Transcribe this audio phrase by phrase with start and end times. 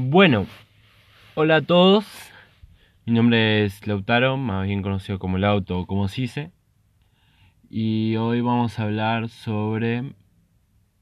[0.00, 0.46] Bueno,
[1.34, 2.06] hola a todos.
[3.04, 6.52] Mi nombre es Lautaro, más bien conocido como el auto o como Cise.
[7.68, 10.14] Y hoy vamos a hablar sobre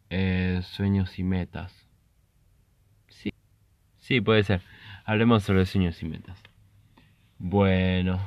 [0.08, 1.90] eh, sueños y metas.
[3.08, 3.34] Sí,
[3.98, 4.62] sí, puede ser.
[5.04, 6.42] Hablemos sobre sueños y metas.
[7.38, 8.26] Bueno,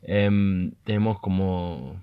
[0.00, 2.02] em, tenemos como...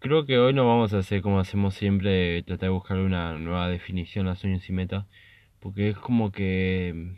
[0.00, 3.68] Creo que hoy no vamos a hacer como hacemos siempre, tratar de buscar una nueva
[3.68, 5.06] definición a sueños y metas,
[5.66, 7.16] porque es como que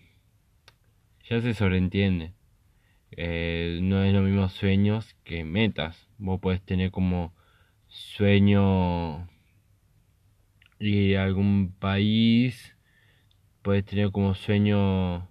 [1.28, 2.32] ya se sobreentiende.
[3.10, 6.08] Eh, no es lo mismo sueños que metas.
[6.16, 7.34] Vos podés tener como
[7.88, 9.28] sueño
[10.78, 12.74] ir a algún país,
[13.60, 15.28] puedes tener como sueño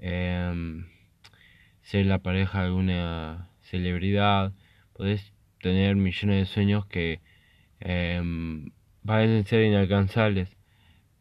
[0.00, 0.86] em,
[1.82, 4.52] ser la pareja de alguna celebridad,
[4.94, 7.20] podés tener millones de sueños que
[7.78, 8.20] eh,
[9.06, 10.56] parecen ser inalcanzables,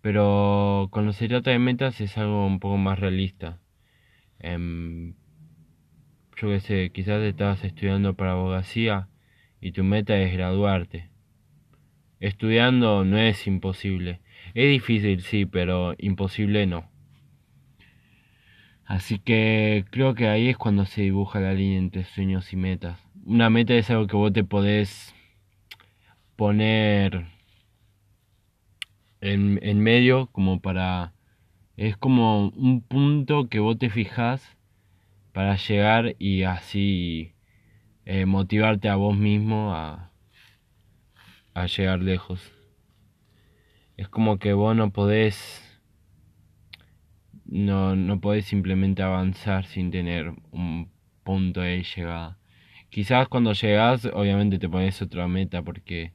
[0.01, 3.59] pero cuando se trata de metas es algo un poco más realista.
[4.39, 5.13] Em,
[6.35, 9.07] yo que sé, quizás estás estudiando para abogacía
[9.61, 11.09] y tu meta es graduarte.
[12.19, 14.21] Estudiando no es imposible.
[14.53, 16.89] Es difícil, sí, pero imposible no.
[18.85, 22.99] Así que creo que ahí es cuando se dibuja la línea entre sueños y metas.
[23.23, 25.15] Una meta es algo que vos te podés
[26.35, 27.27] poner
[29.21, 31.13] en, en medio como para...
[31.77, 34.57] Es como un punto que vos te fijas
[35.31, 37.33] para llegar y así
[38.05, 40.11] eh, motivarte a vos mismo a,
[41.53, 42.51] a llegar lejos.
[43.97, 45.71] Es como que vos no podés
[47.51, 50.89] no, no podés simplemente avanzar sin tener un
[51.23, 52.37] punto de llegada.
[52.89, 56.13] Quizás cuando llegas, obviamente te pones otra meta porque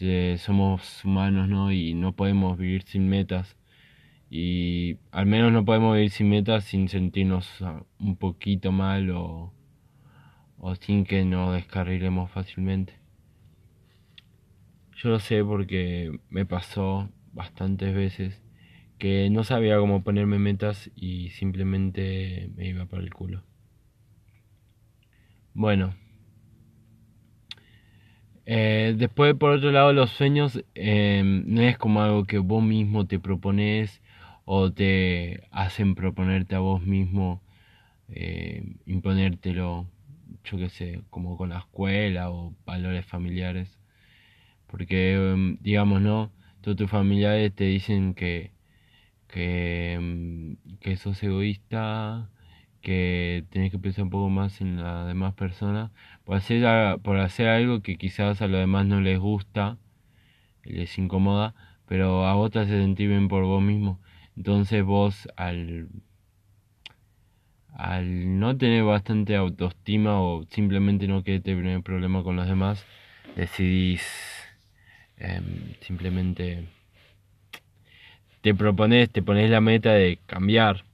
[0.00, 1.72] eh, somos humanos, ¿no?
[1.72, 3.56] Y no podemos vivir sin metas.
[4.30, 9.52] Y al menos no podemos vivir sin metas sin sentirnos ah, un poquito mal o,
[10.58, 12.94] o sin que nos descarrilemos fácilmente.
[14.96, 18.42] Yo lo sé porque me pasó bastantes veces
[18.98, 23.42] que no sabía cómo ponerme metas y simplemente me iba para el culo.
[25.52, 26.03] Bueno.
[28.46, 33.06] Eh, después, por otro lado, los sueños em, no es como algo que vos mismo
[33.06, 34.02] te propones
[34.44, 37.42] o te hacen proponerte a vos mismo,
[38.08, 39.86] eh, imponértelo,
[40.44, 43.78] yo qué sé, como con la escuela o valores familiares.
[44.68, 46.32] Porque, em, digamos, ¿no?
[46.62, 48.52] Todos tus familiares te dicen que,
[49.28, 52.30] que, em, que sos egoísta,
[52.84, 55.90] que tenés que pensar un poco más en las demás personas,
[56.24, 59.78] por hacer, por hacer algo que quizás a los demás no les gusta,
[60.64, 61.54] les incomoda,
[61.86, 64.00] pero a vos te hace sentir bien por vos mismo.
[64.36, 65.88] Entonces vos al,
[67.72, 72.84] al no tener bastante autoestima o simplemente no querer tener problema con los demás,
[73.34, 74.02] decidís
[75.16, 76.68] em, simplemente
[78.42, 80.84] te propones, te pones la meta de cambiar,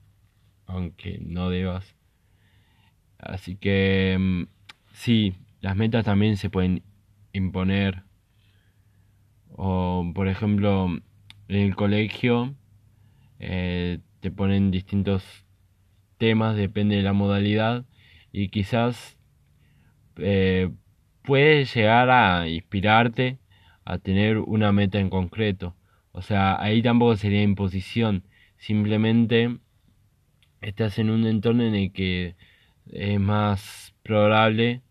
[0.71, 1.95] aunque no debas.
[3.19, 4.47] Así que em,
[4.93, 6.83] sí, las metas también se pueden
[7.33, 8.03] imponer.
[9.49, 10.87] O por ejemplo,
[11.47, 12.55] en el colegio
[13.39, 15.23] eh, te ponen distintos
[16.17, 17.85] temas, depende de la modalidad.
[18.31, 19.17] Y quizás
[20.17, 20.71] eh,
[21.23, 23.39] puede llegar a inspirarte
[23.85, 25.75] a tener una meta en concreto.
[26.11, 28.23] O sea, ahí tampoco sería imposición.
[28.57, 29.59] Simplemente
[30.61, 32.35] estás en un entorno en el que
[32.91, 34.81] es más probable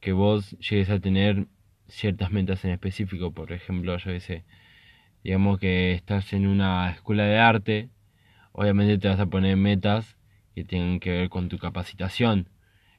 [0.00, 1.46] que vos llegues a tener
[1.88, 3.32] ciertas metas en específico.
[3.32, 4.44] Por ejemplo, yo sé,
[5.24, 7.90] digamos que estás en una escuela de arte,
[8.52, 10.16] obviamente te vas a poner metas
[10.54, 12.48] que tienen que ver con tu capacitación.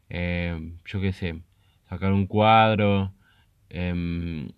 [0.09, 1.41] Eh, yo qué sé,
[1.89, 3.13] sacar un cuadro,
[3.69, 4.49] em,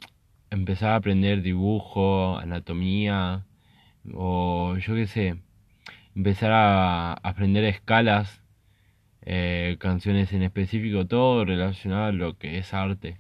[0.50, 3.46] empezar a aprender dibujo, anatomía,
[4.14, 5.38] o yo qué sé,
[6.16, 8.42] empezar a aprender escalas,
[9.24, 13.20] eh, canciones en específico, todo relacionado a lo que es arte.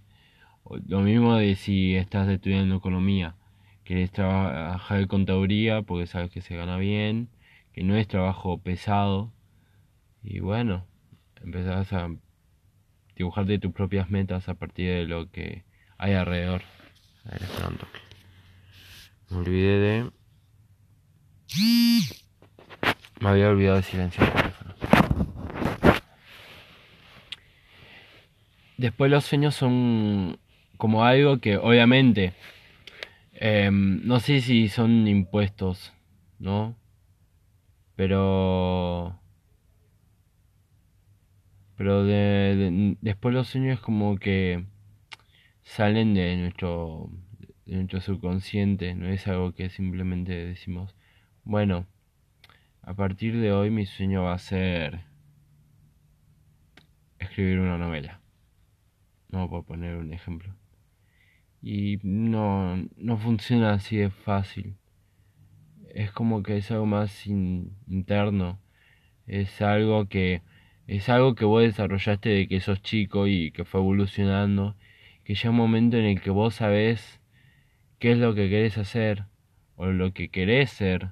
[0.87, 3.35] Lo mismo de si estás estudiando economía,
[3.83, 7.29] querés trabajar de contaduría porque sabes que se gana bien,
[7.73, 9.33] que no es trabajo pesado,
[10.23, 10.85] y bueno,
[11.43, 12.09] empezás a
[13.15, 15.63] dibujarte tus propias metas a partir de lo que
[15.97, 16.61] hay alrededor.
[17.25, 17.41] A ver,
[19.29, 20.11] Me olvidé de.
[23.21, 24.73] Me había olvidado de silenciar el teléfono.
[28.77, 30.39] Después los sueños son
[30.77, 32.33] como algo que obviamente
[33.33, 35.93] em, no sé si son impuestos,
[36.39, 36.75] ¿no?
[37.95, 39.19] Pero...
[41.77, 44.65] Pero de, después los sueños como que
[45.61, 47.09] salen de nuestro,
[47.67, 50.95] de nuestro subconsciente, no es algo que simplemente decimos,
[51.43, 51.85] bueno,
[52.83, 55.01] a partir de hoy mi sueño va a ser
[57.19, 58.21] escribir una novela.
[59.29, 60.55] No puedo poner un ejemplo.
[61.61, 64.75] Y no, no funciona así de fácil.
[65.93, 68.59] Es como que es algo más interno.
[69.27, 70.41] Es algo que
[70.87, 74.75] es algo que vos desarrollaste de que sos chico y que fue evolucionando.
[75.23, 77.21] Que llega un momento en el que vos sabés
[77.99, 79.25] qué es lo que querés hacer,
[79.75, 81.11] o lo que querés ser,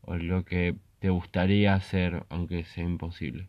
[0.00, 3.48] o lo que te gustaría hacer, aunque sea imposible.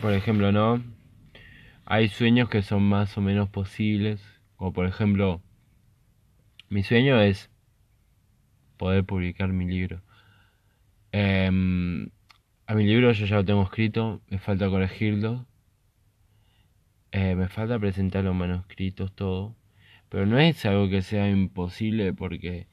[0.00, 0.82] Por ejemplo, ¿no?
[1.84, 4.22] Hay sueños que son más o menos posibles,
[4.56, 5.42] como por ejemplo,
[6.70, 7.50] mi sueño es
[8.78, 10.00] poder publicar mi libro.
[11.12, 12.08] Em,
[12.66, 15.46] a mi libro yo ya lo tengo escrito, me falta corregirlo,
[17.12, 19.54] eh, me falta presentar los manuscritos, todo,
[20.08, 22.68] pero no es algo que sea imposible porque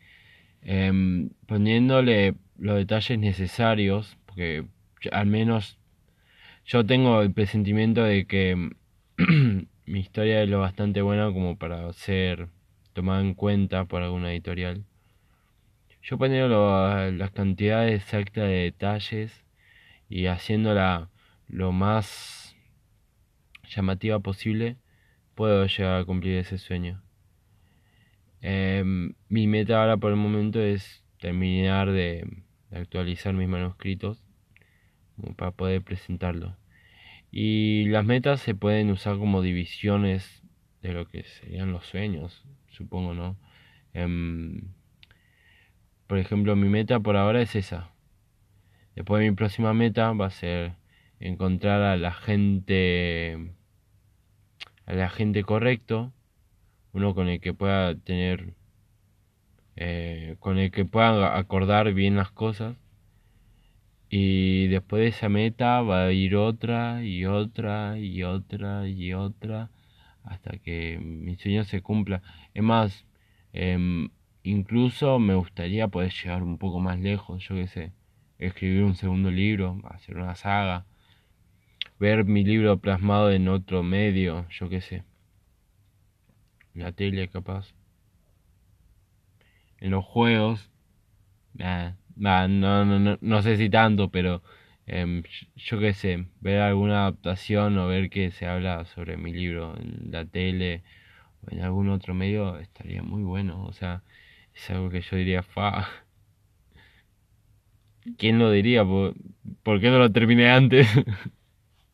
[0.66, 4.66] em, poniéndole los detalles necesarios, porque
[5.12, 5.78] al menos
[6.66, 8.72] yo tengo el presentimiento de que
[9.86, 12.48] mi historia es lo bastante buena como para ser
[12.94, 14.86] tomada en cuenta por alguna editorial.
[16.02, 19.44] Yo poniendo las cantidades exactas de detalles
[20.10, 21.10] y haciéndola
[21.48, 22.56] lo más
[23.70, 24.78] llamativa posible,
[25.36, 27.03] puedo llegar a cumplir ese sueño.
[28.46, 32.28] Em, mi meta ahora por el momento es terminar de,
[32.72, 34.22] actualizar mis manuscritos
[35.38, 36.58] para poder presentarlo.
[37.32, 40.44] Y las metas se pueden usar como divisiones
[40.82, 43.38] de lo que serían los sueños, supongo, ¿no?
[43.94, 44.74] Em,
[46.08, 47.92] por ejemplo, mi meta por ahora es esa.
[48.94, 50.74] Después mi próxima meta va a ser
[51.22, 53.54] encontrar a la gente
[54.86, 56.12] a la gente correcto,
[56.94, 58.54] uno con el que pueda tener
[59.76, 62.76] eh, con el que pueda acordar bien las cosas
[64.10, 69.72] y después de esa meta va a ir otra y otra y otra y otra
[70.24, 72.22] hasta que mi sueño se cumpla.
[72.54, 73.06] Es más,
[73.54, 74.10] em,
[74.44, 77.92] incluso me gustaría poder llegar un poco más lejos, yo qué sé,
[78.40, 80.86] escribir un segundo libro, hacer una saga,
[82.00, 85.04] ver mi libro plasmado en otro medio, yo qué sé.
[86.74, 87.74] La tele capaz.
[89.80, 90.70] En los juegos.
[92.16, 94.42] no, no, no, no sé si tanto, pero
[94.88, 95.24] em,
[95.56, 100.12] yo qué sé, ver alguna adaptación o ver que se habla sobre mi libro en
[100.12, 100.84] la tele
[101.44, 103.66] o en algún otro medio estaría muy bueno.
[103.66, 104.04] O sea,
[104.56, 105.88] es algo que yo diría, fa.
[108.18, 108.84] ¿Quién lo diría?
[108.86, 109.16] ¿Por,
[109.64, 110.88] ¿por qué no lo terminé antes?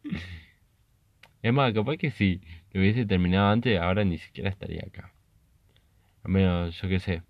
[1.42, 2.42] es más, capaz que si
[2.74, 5.12] hubiese terminado antes, ahora ni siquiera estaría acá.
[6.24, 7.24] Al menos, yo qué sé,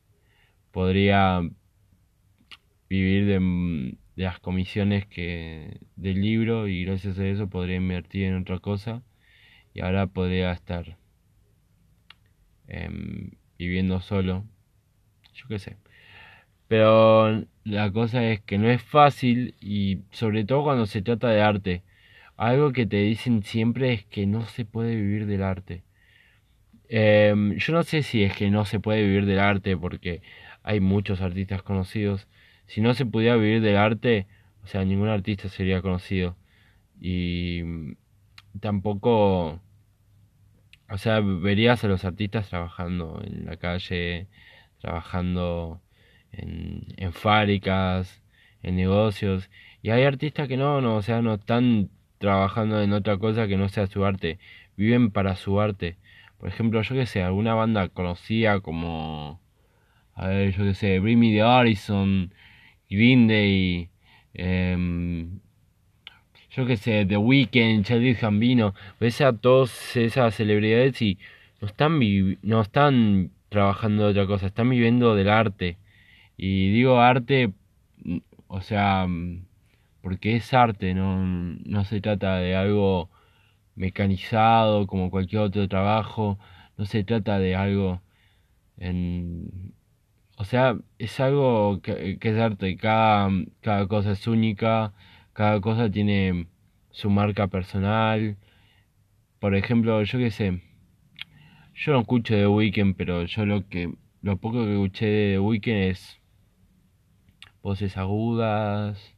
[0.71, 1.41] podría
[2.89, 8.59] vivir de, las comisiones que del libro y gracias a eso podría invertir en otra
[8.59, 9.03] cosa
[9.74, 10.97] y ahora podría estar
[12.68, 14.44] em, viviendo solo
[15.33, 15.77] yo qué sé
[16.68, 21.41] pero la cosa es que no es fácil y sobre todo cuando se trata de
[21.41, 21.84] arte
[22.39, 25.84] algo que te dicen siempre es que no se puede vivir del arte
[26.89, 30.22] em, yo no sé si es que no se puede vivir del arte porque
[30.63, 32.27] hay muchos artistas conocidos
[32.69, 34.27] si no se pudiera vivir del arte,
[34.63, 36.38] o sea, ningún artista sería conocido.
[37.01, 37.63] Y
[38.60, 39.60] tampoco,
[40.89, 44.27] o sea, verías a los artistas trabajando en la calle,
[44.81, 45.81] trabajando
[46.31, 48.22] en, en fábricas,
[48.62, 49.50] en negocios.
[49.81, 53.57] Y hay artistas que no, no, o sea, no están trabajando en otra cosa que
[53.57, 54.39] no sea su arte.
[54.77, 55.97] Viven para su arte.
[56.38, 59.41] Por ejemplo, yo que sé, alguna banda conocida como,
[60.15, 62.33] a ver, yo que sé, Bring Me the Horizon,
[62.89, 63.89] Green Day,
[64.33, 65.39] em,
[66.51, 71.19] yo que sé, The Weeknd, Childish Gambino, ves a todas esas celebridades y
[71.61, 71.99] no están,
[72.41, 75.77] no están trabajando de otra cosa, están viviendo del arte.
[76.38, 77.53] Y digo arte,
[78.47, 79.07] o sea,
[80.01, 83.10] porque es arte, no, no se trata de algo
[83.75, 86.39] mecanizado como cualquier otro trabajo,
[86.77, 88.01] no se trata de algo
[88.77, 89.74] en,
[90.38, 93.29] o sea, es algo que, es arte, cada,
[93.62, 94.94] cada cosa es única,
[95.34, 96.48] cada cosa tiene
[96.91, 98.38] su marca personal.
[99.39, 100.62] Por ejemplo, yo qué sé,
[101.75, 105.39] yo no escucho de Weekend, pero yo lo que lo poco que escuché de The
[105.39, 106.20] Weeknd es
[107.62, 109.15] voces agudas,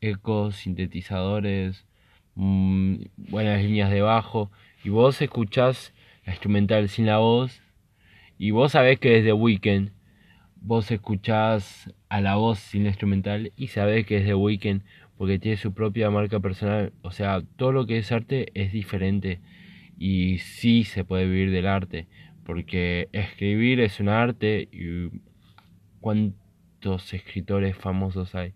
[0.00, 1.86] ecos, sintetizadores,
[2.34, 4.50] mm, buenas líneas de bajo,
[4.84, 5.92] y vos escuchás
[6.24, 7.62] la instrumental sin la voz,
[8.38, 9.92] y vos sabés que es de Weekend,
[10.60, 14.82] vos escuchás a la voz sin la instrumental y sabés que es de Weekend
[15.16, 19.40] porque tiene su propia marca personal, o sea, todo lo que es arte es diferente.
[19.98, 22.06] Y sí se puede vivir del arte,
[22.44, 25.10] porque escribir es un arte y
[26.00, 28.54] cuántos escritores famosos hay.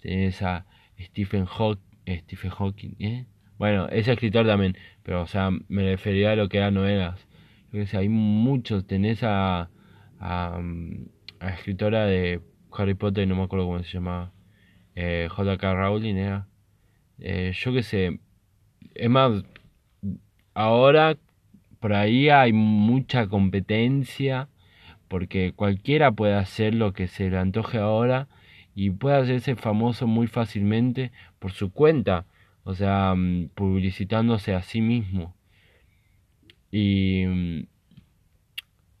[0.00, 0.64] Tenés a
[1.00, 3.26] Stephen Hawking, eh, Stephen Hawking, ¿eh?
[3.58, 7.26] Bueno, ese escritor también, pero o sea, me refería a lo que eran novelas.
[7.72, 9.68] Yo que hay muchos, tenés a,
[11.40, 12.40] escritora de
[12.72, 14.32] Harry Potter, no me acuerdo cómo se llamaba,
[14.94, 15.74] eh, J.K.
[15.74, 16.48] Rowling era.
[17.18, 18.20] Eh, yo que sé,
[18.94, 19.44] es más,
[20.54, 21.16] ahora
[21.80, 24.48] por ahí hay mucha competencia
[25.08, 28.28] porque cualquiera puede hacer lo que se le antoje ahora
[28.78, 32.26] y puede hacerse famoso muy fácilmente por su cuenta,
[32.62, 35.34] o sea, mm, publicitándose a sí mismo.
[36.70, 37.66] Y mm,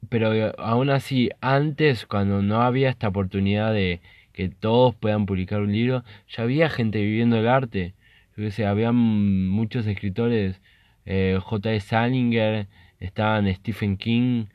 [0.08, 4.00] pero eh, aún así, antes cuando no había esta oportunidad de
[4.32, 7.94] que todos puedan publicar un libro, ya había gente viviendo el arte.
[8.36, 10.60] Yo había muchos escritores,
[11.06, 11.78] eh, J.
[11.78, 12.66] Salinger,
[12.98, 14.46] estaban Stephen King,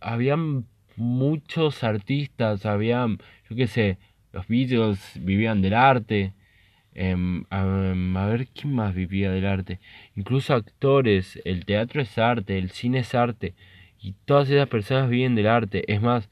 [0.00, 3.98] habían muchos artistas, habían, yo qué sé,
[4.32, 6.34] los Beatles vivían del arte.
[6.94, 7.64] Em, a,
[8.26, 9.80] ver quién más vivía del arte.
[10.16, 13.54] Incluso actores, el teatro es arte, el cine es arte.
[14.00, 15.84] Y todas esas personas viven del arte.
[15.92, 16.30] Es más,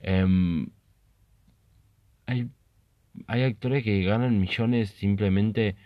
[0.00, 0.68] em,
[2.26, 2.48] hay,
[3.26, 5.76] hay actores que ganan millones simplemente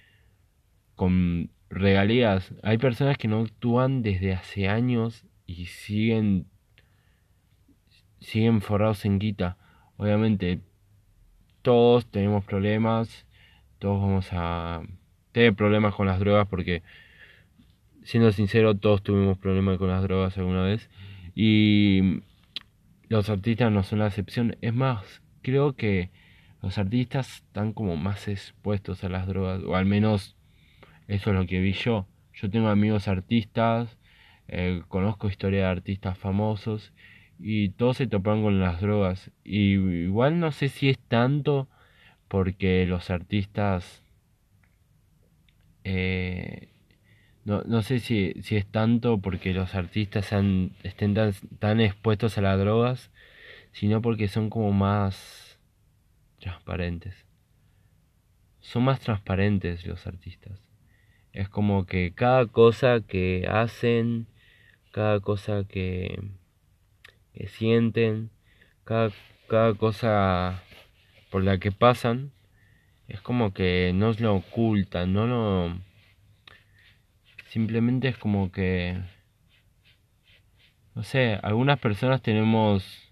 [0.95, 2.53] con regalías.
[2.63, 6.47] Hay personas que no actúan desde hace años y siguen
[8.21, 9.57] siguen forrados en guita.
[9.97, 10.61] Obviamente
[11.63, 13.27] todos tenemos problemas,
[13.79, 14.83] todos vamos a
[15.33, 16.83] tener problemas con las drogas porque
[18.03, 20.89] siendo sincero todos tuvimos problemas con las drogas alguna vez
[21.35, 22.23] y
[23.09, 24.57] los artistas no son la excepción.
[24.61, 26.11] Es más, creo que
[26.63, 30.37] los artistas están como más expuestos a las drogas, o al menos
[31.07, 32.07] eso es lo que vi yo.
[32.35, 33.99] Yo tengo amigos artistas
[34.49, 36.95] eh, conozco historia de artistas famosos
[37.39, 39.31] y todos se topan con las drogas.
[39.45, 41.69] Y igual no sé si es tanto
[42.29, 44.03] porque los artistas...
[45.85, 46.69] Eh,
[47.45, 50.33] no, no sé si, si es tanto porque los artistas
[50.83, 53.11] estén tan, tan expuestos a las drogas,
[53.73, 55.59] sino porque son como más
[56.41, 57.15] transparentes.
[58.61, 60.61] Son más transparentes los artistas.
[61.33, 64.27] Es como que cada cosa que hacen
[64.91, 66.19] cada cosa que,
[67.39, 68.31] que sienten,
[68.83, 69.11] cada,
[69.49, 70.61] cada cosa
[71.31, 72.33] por la que pasan,
[73.07, 75.79] es como que no lo ocultan, no lo...
[77.47, 79.01] Simplemente es como que...
[80.97, 83.09] No sé, algunas personas tenemos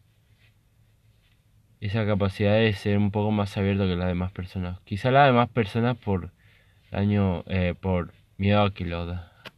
[1.81, 4.81] esa capacidad de ser un poco más abierto que las demás personas.
[4.81, 6.33] Quizá las demás personas por
[6.91, 8.85] daño, eh, por miedo a que,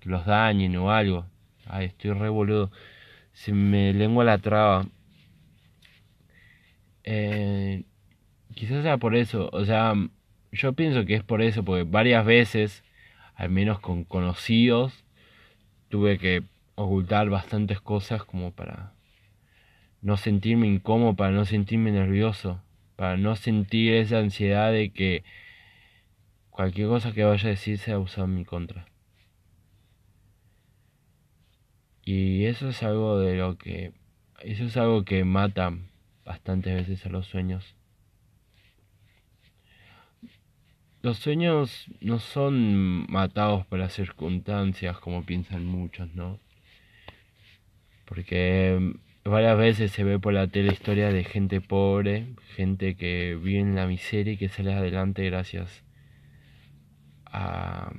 [0.01, 1.25] que los dañen o algo.
[1.65, 2.71] Ay, estoy re boludo.
[3.39, 4.89] Se me lengua la traba.
[7.05, 7.85] Eh,
[8.53, 9.49] quizás sea por eso.
[9.53, 9.95] O sea,
[10.51, 12.83] yo pienso que es por eso, porque varias veces,
[13.37, 15.05] al menos con conocidos,
[15.89, 16.43] tuve que
[16.75, 18.93] ocultar bastantes cosas como para
[20.03, 22.61] no sentirme incómodo, para no sentirme nervioso,
[22.97, 25.23] para no sentir esa ansiedad de que
[26.51, 28.88] cualquier cosa que vaya a decir sea usado en mi contra.
[32.11, 33.93] Y eso es algo de lo que.
[34.41, 35.77] Eso es algo que mata
[36.25, 37.75] bastantes veces a los sueños.
[41.03, 46.41] Los sueños no son matados por las circunstancias como piensan muchos, ¿no?
[48.07, 53.61] Porque varias veces se ve por la tele historia de gente pobre, gente que vive
[53.61, 55.85] en la miseria y que sale adelante gracias
[57.27, 57.93] a,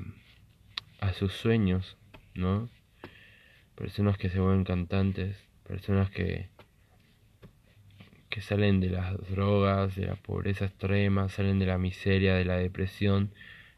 [0.99, 1.95] a sus sueños,
[2.33, 2.69] ¿no?
[3.79, 6.49] Personas que se vuelven cantantes, personas que,
[8.29, 12.57] que salen de las drogas, de la pobreza extrema, salen de la miseria, de la
[12.57, 13.31] depresión,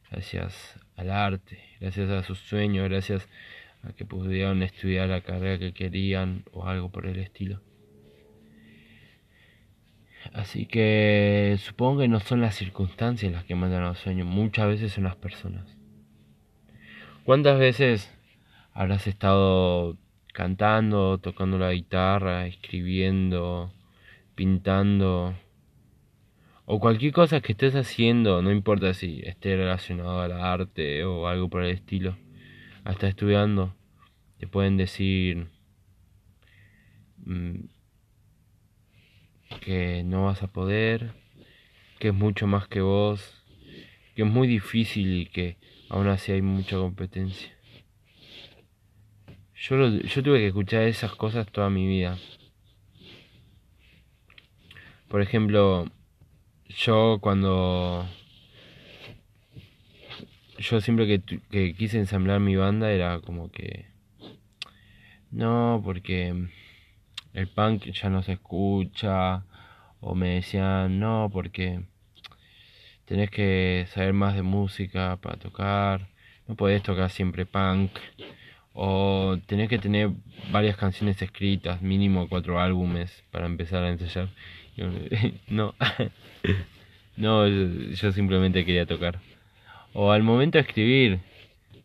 [0.10, 3.30] gracias al arte, gracias a sus sueños, gracias
[3.84, 7.62] a que pudieron estudiar la carrera que querían o algo por el estilo.
[10.34, 14.68] Así que supongo que no son las circunstancias las que mandan a los sueños, muchas
[14.68, 15.78] veces son las personas.
[17.24, 18.12] ¿Cuántas veces
[18.82, 19.96] habrás estado
[20.34, 23.72] cantando, tocando la guitarra, escribiendo,
[24.34, 25.36] pintando,
[26.66, 31.48] o cualquier cosa que estés haciendo, no importa si esté relacionado al arte o algo
[31.48, 32.18] por el estilo,
[32.84, 33.76] hasta estudiando,
[34.40, 35.48] te pueden decir
[37.18, 37.66] mm,
[39.60, 41.12] que no vas a poder,
[42.00, 43.46] que es mucho más que vos,
[44.16, 45.58] que es muy difícil y que
[45.88, 47.61] aún así hay mucha competencia.
[49.62, 52.18] Yo, yo tuve que escuchar esas cosas toda mi vida.
[55.08, 55.86] Por ejemplo,
[56.68, 58.08] yo cuando...
[60.58, 63.86] Yo siempre que, que quise ensamblar mi banda era como que...
[65.30, 66.48] No, porque
[67.34, 69.46] el punk ya no se escucha.
[70.00, 71.84] O me decían, no, porque
[73.06, 76.08] tenés que saber más de música para tocar.
[76.48, 77.92] No podés tocar siempre punk
[78.84, 80.10] o tenés que tener
[80.52, 84.30] varias canciones escritas, mínimo cuatro álbumes para empezar a ensayar.
[85.48, 85.76] No,
[87.16, 89.20] no, yo, simplemente quería tocar.
[89.94, 91.20] O al momento de escribir,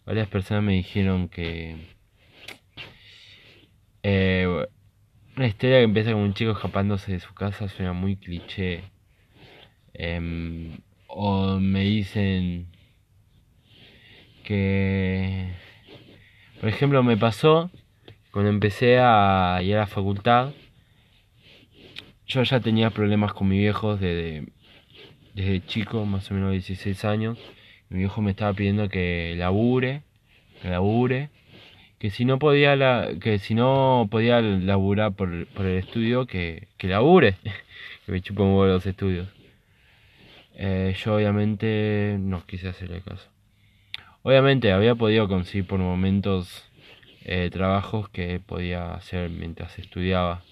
[0.06, 1.76] varias personas me dijeron que
[4.02, 4.66] eh,
[5.36, 8.84] una historia que empieza con un chico escapándose de su casa suena muy cliché.
[9.92, 12.68] Em, o me dicen
[14.44, 15.65] que
[16.60, 17.70] por ejemplo, me pasó
[18.36, 20.52] cuando empecé a ir a la facultad,
[22.26, 24.46] yo ya tenía problemas con mi viejo desde,
[25.66, 27.38] chico, más o menos 16 años.
[27.88, 30.02] Mi viejo me estaba pidiendo que labure,
[30.60, 31.30] que labure,
[31.98, 36.88] que si no podía la, que si no podía laburar por, el estudio, que, que
[36.88, 37.36] labure,
[38.04, 39.28] que me chupo los estudios.
[40.56, 43.28] Eh, yo obviamente no quise hacerle caso.
[44.26, 46.64] Obviamente había podido conseguir por momentos
[47.22, 50.42] eh, trabajos que podía hacer mientras estudiaba.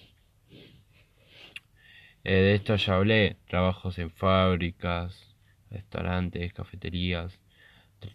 [2.23, 5.35] Eh, de esto ya hablé, trabajos en fábricas,
[5.73, 7.41] restaurantes, cafeterías,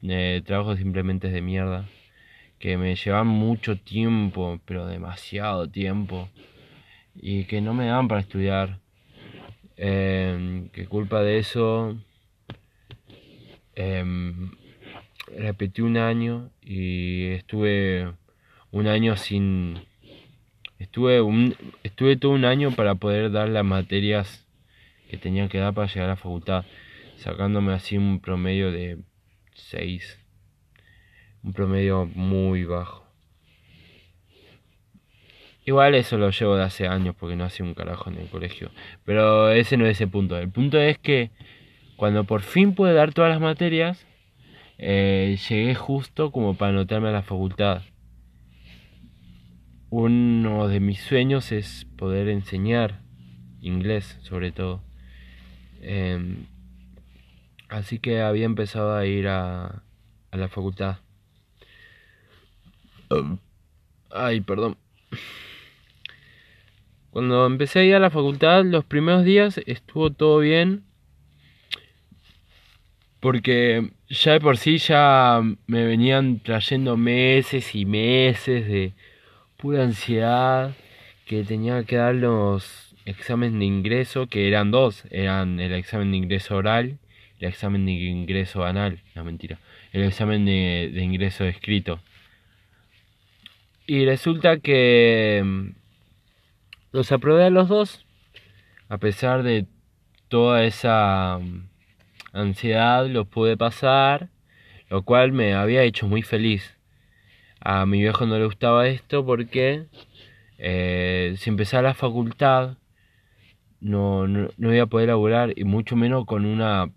[0.02, 1.89] eh, trabajos simplemente de mierda,
[2.58, 6.30] que me llevan mucho tiempo, pero demasiado tiempo,
[7.13, 8.80] y que no me dan para estudiar.
[9.76, 11.98] que culpa de eso
[13.76, 14.52] em,
[15.38, 18.13] repetí un año y estuve
[18.72, 19.80] un año sin
[20.80, 24.46] estuve un estuve todo un año para poder dar las materias
[25.10, 26.65] que tenía que dar para llegar a la facultad
[27.18, 29.00] sacándome así un promedio de
[29.54, 30.20] 6
[31.42, 33.06] un promedio muy bajo.
[35.65, 38.72] Igual eso lo llevo de hace años porque no hace un carajo en el colegio
[39.06, 40.38] pero ese no es el punto.
[40.38, 41.32] El punto es que
[41.98, 44.06] cuando por fin pude dar todas las materias
[44.80, 47.82] eh, llegué justo como para anotarme a la facultad.
[49.89, 53.02] Uno de mis sueños es poder enseñar
[53.60, 54.82] inglés, sobre todo.
[55.82, 56.46] Em,
[57.68, 59.84] así que había empezado a ir a,
[60.32, 60.98] a la facultad.
[64.12, 64.78] Ay, perdón.
[67.12, 70.86] Cuando empecé a ir a la facultad, los primeros días estuvo todo bien
[73.20, 78.93] porque ya de por sí ya me venían trayendo meses y meses de
[79.58, 80.76] pura ansiedad
[81.26, 86.17] que tenía que dar los exámenes de ingreso, que eran dos, eran el examen de
[86.17, 86.98] ingreso oral
[87.39, 89.60] el examen de ingreso anal, no mentira,
[89.93, 92.00] el examen de, de ingreso escrito.
[93.88, 95.69] Y resulta que mm,
[96.91, 98.06] los aprobé a los dos,
[98.89, 99.65] a pesar de
[100.28, 101.68] toda esa mm,
[102.34, 104.30] ansiedad lo pude pasar,
[104.89, 106.76] lo cual me había hecho muy feliz.
[107.60, 109.88] A mi viejo no le gustaba esto porque
[110.58, 112.78] eh, si empezaba la facultad
[113.82, 116.92] no, no, no, iba a poder laburar y mucho menos con una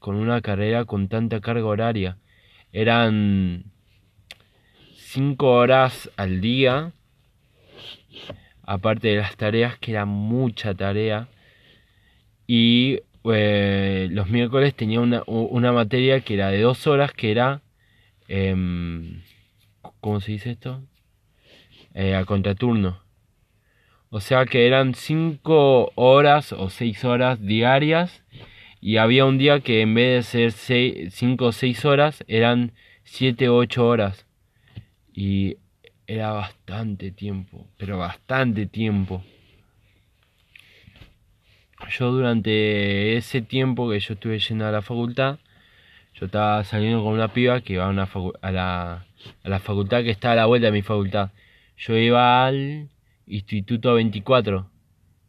[0.00, 2.18] con una carrera con tanta carga horaria.
[2.72, 3.72] Eran
[4.96, 6.92] cinco horas al día,
[8.64, 11.28] aparte de las tareas, que era mucha tarea,
[12.46, 13.00] y
[13.32, 17.62] eh, los miércoles tenía una, una, materia que era de dos horas, que era,
[18.28, 18.54] eh,
[20.00, 20.82] ¿cómo se dice esto?
[21.94, 23.02] Eh, a contraturno.
[24.10, 28.22] O sea que eran cinco horas o seis horas diarias
[28.80, 32.72] y había un día que en vez de ser cinco o seis horas eran
[33.04, 34.26] siete o ocho horas.
[35.12, 35.56] Y
[36.06, 39.24] era bastante tiempo, pero bastante tiempo
[41.90, 45.38] yo durante ese tiempo que yo estuve yendo a la facultad,
[46.14, 48.08] yo estaba saliendo con una piba que iba a, una
[48.42, 49.06] a, la,
[49.42, 51.30] a la facultad que está a la vuelta de mi facultad.
[51.76, 52.88] Yo iba al
[53.26, 54.70] Instituto 24,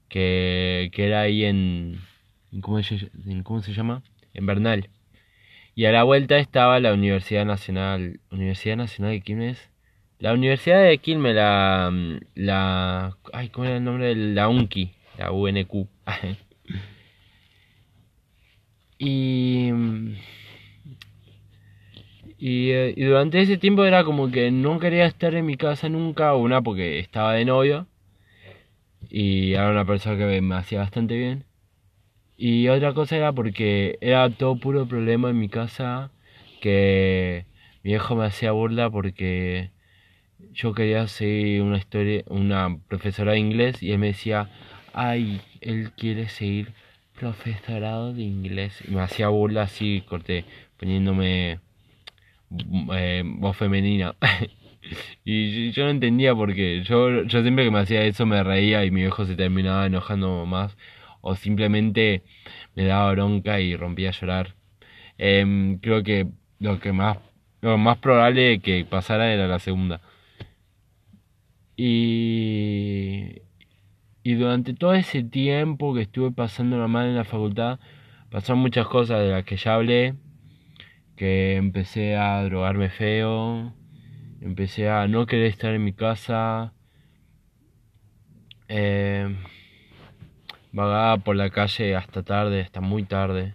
[0.09, 1.99] que, que era ahí en,
[2.61, 3.09] cómo, se,
[3.43, 4.03] cómo se llama,
[4.33, 4.89] en Bernal.
[5.73, 9.69] Y a la vuelta estaba la Universidad Nacional, Universidad Nacional de Quilmes,
[10.19, 11.91] la Universidad de Quilmes, la,
[12.35, 14.15] la, ay, ¿cómo era el nombre?
[14.15, 15.87] La UNCI, la UNQ.
[18.97, 19.69] Y
[22.39, 26.35] eh, y, durante ese tiempo era como que no quería estar en mi casa nunca,
[26.35, 27.87] una porque estaba de novio
[29.09, 31.45] y era una persona que me hacía bastante bien.
[32.37, 36.11] Y otra cosa era porque era todo puro problema en mi casa,
[36.61, 37.45] que
[37.83, 39.71] mi hijo me hacía burla porque
[40.53, 44.49] yo quería seguir una historia, una profesora de inglés y él me decía,
[44.95, 46.73] ay, él quiere seguir
[47.19, 48.81] profesorado de inglés.
[48.87, 50.45] Y me hacía burla así, corté,
[50.77, 51.59] poniéndome
[52.93, 54.15] eh, voz femenina.
[55.25, 58.91] y yo, no entendía porque yo, yo siempre que me hacía eso me reía y
[58.91, 60.77] mi viejo se terminaba enojando más
[61.21, 62.23] o simplemente
[62.75, 64.55] me daba bronca y rompía a llorar.
[65.17, 66.27] Em, creo que
[66.59, 67.17] lo que más
[67.61, 70.01] lo más probable que pasara era la segunda.
[71.77, 73.41] Y,
[74.25, 77.79] y durante todo ese tiempo que estuve pasando normal en la facultad,
[78.31, 80.15] pasaron muchas cosas de las que ya hablé
[81.15, 83.71] que empecé a drogarme feo,
[84.41, 86.73] empecé a no querer estar en mi casa,
[88.67, 89.35] eh,
[90.71, 93.53] vagaba por la calle hasta tarde, hasta muy tarde.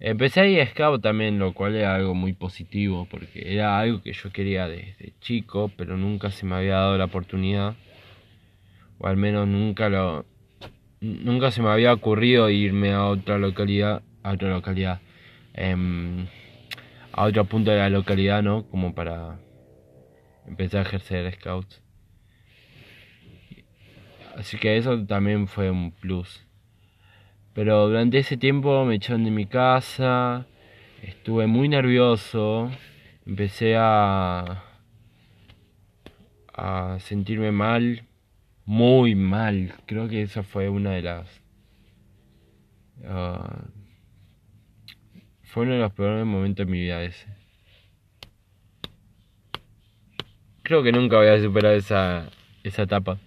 [0.00, 4.00] Empecé a ir a scout también, lo cual era algo muy positivo, porque era algo
[4.00, 7.74] que yo quería desde chico, pero nunca se me había dado la oportunidad,
[8.98, 10.24] o al menos nunca lo,
[11.00, 15.00] nunca se me había ocurrido irme a otra localidad, a otra localidad,
[15.56, 16.26] Em,
[17.12, 18.64] a otro punto de la localidad, ¿no?
[18.68, 19.38] Como para
[20.48, 21.80] empezar a ejercer scouts.
[24.36, 26.44] Así que eso también fue un plus.
[27.52, 30.44] Pero durante ese tiempo me echaron de mi casa,
[31.02, 32.68] estuve muy nervioso,
[33.24, 34.64] empecé a,
[36.52, 38.02] a sentirme mal,
[38.66, 39.74] muy mal.
[39.86, 41.42] Creo que esa fue una de las...
[43.04, 43.64] Ah,
[45.42, 47.26] fue uno de los peores momentos de mi vida ese.
[50.62, 52.28] Creo que nunca voy a superar esa,
[52.62, 53.18] esa etapa.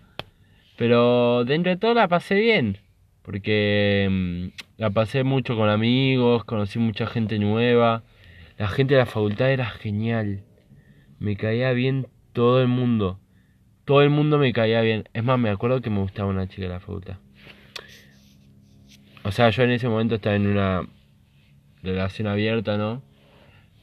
[0.78, 2.80] Pero dentro de todo la pasé bien.
[3.22, 4.48] Porque mm,
[4.78, 8.04] la pasé mucho con amigos, conocí mucha gente nueva.
[8.58, 10.44] La gente de la facultad era genial.
[11.20, 13.20] Me caía bien todo el mundo.
[13.88, 15.08] Todo el mundo me caía bien.
[15.14, 17.16] Es más, me acuerdo que me gustaba una chica de la facultad.
[19.24, 20.86] O sea, yo en ese momento estaba en una
[21.82, 23.02] relación abierta, ¿no?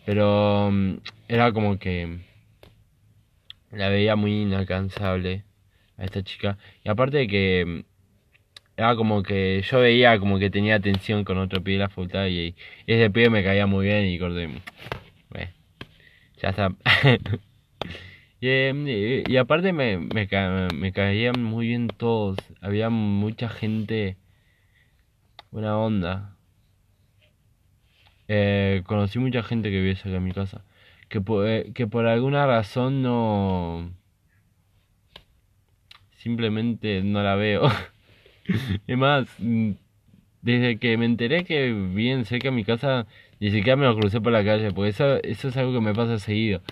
[0.04, 2.18] Pero mm, era como que
[3.72, 5.44] la veía muy inalcanzable
[5.96, 6.58] a esta chica.
[6.84, 7.80] Y aparte de que mm,
[8.76, 12.26] era como que yo veía como que tenía atención con otro pibe de la facultad
[12.26, 12.54] y,
[12.86, 14.50] ese pibe me caía muy bien y corté.
[16.42, 16.74] Ya está.
[18.46, 20.28] y, aparte me, me,
[20.74, 22.36] me caían muy bien todos.
[22.60, 24.16] Había mucha gente
[25.50, 26.36] buena onda.
[28.28, 30.64] Eh, conocí mucha gente que vive cerca de mi casa.
[31.08, 33.92] Que por, eh, que por alguna razón no...
[36.16, 37.62] Simplemente no la veo.
[38.86, 39.26] es más,
[40.42, 43.06] desde que me enteré que bien cerca de mi casa,
[43.40, 45.94] ni siquiera me lo crucé por la calle, porque eso, eso es algo que me
[45.94, 46.62] pasa seguido.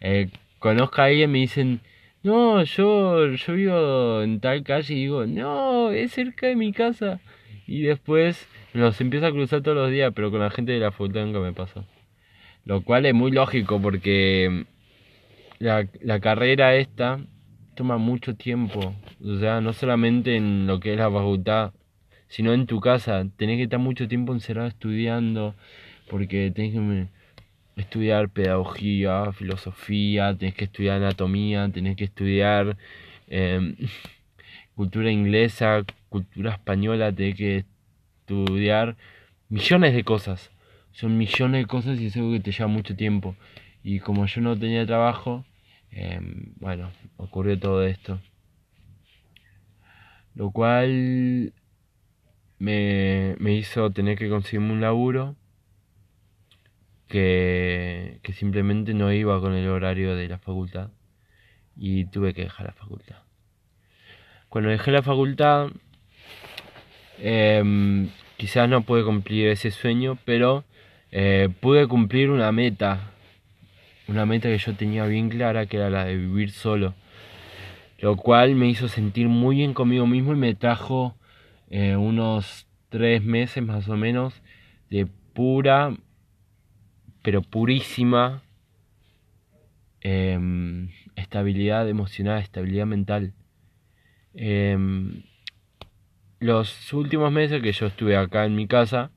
[0.00, 1.80] Eh, conozco a alguien me dicen,
[2.22, 7.20] no, yo, yo vivo en tal calle y digo, no, es cerca de mi casa.
[7.66, 10.92] Y después los empiezo a cruzar todos los días, pero con la gente de la
[10.92, 11.84] facultad nunca me pasó.
[12.64, 14.66] Lo cual es muy lógico porque
[15.58, 17.20] la, la carrera esta
[17.74, 18.94] toma mucho tiempo.
[19.24, 21.72] O sea, no solamente en lo que es la facultad,
[22.28, 23.24] sino en tu casa.
[23.36, 25.54] Tenés que estar mucho tiempo encerrado estudiando,
[26.08, 27.06] porque tenés que
[27.76, 32.76] estudiar pedagogía, filosofía, tenés que estudiar anatomía, tenés que estudiar
[33.28, 33.76] em,
[34.74, 37.64] cultura inglesa, cultura española, tenés que
[38.20, 38.96] estudiar
[39.48, 40.50] millones de cosas.
[40.92, 43.36] Son millones de cosas y es algo que te lleva mucho tiempo.
[43.84, 45.44] Y como yo no tenía trabajo,
[45.90, 48.20] em, bueno, ocurrió todo esto.
[50.34, 51.52] Lo cual
[52.58, 55.36] me, me hizo tener que conseguirme un laburo
[57.08, 60.90] que, que simplemente no iba con el horario de la facultad
[61.76, 63.16] y tuve que dejar la facultad.
[64.48, 65.68] Cuando dejé la facultad
[67.18, 70.64] eh, quizás no pude cumplir ese sueño, pero
[71.10, 73.12] eh, pude cumplir una meta.
[74.08, 76.94] Una meta que yo tenía bien clara, que era la de vivir solo.
[77.98, 81.16] Lo cual me hizo sentir muy bien conmigo mismo y me trajo
[81.70, 84.42] eh, unos tres meses más o menos
[84.90, 85.96] de pura,
[87.26, 88.40] pero purísima
[90.00, 93.32] em, estabilidad emocional, estabilidad mental.
[94.32, 95.24] Em,
[96.38, 99.10] los últimos meses que yo estuve acá en mi casa,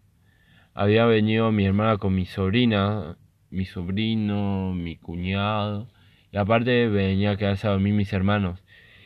[0.73, 3.15] había venido mi hermana con mi sobrina,
[3.51, 5.87] mi sobrino, mi cuñado,
[6.31, 8.63] y aparte venía a quedarse a dormir mis hermanos.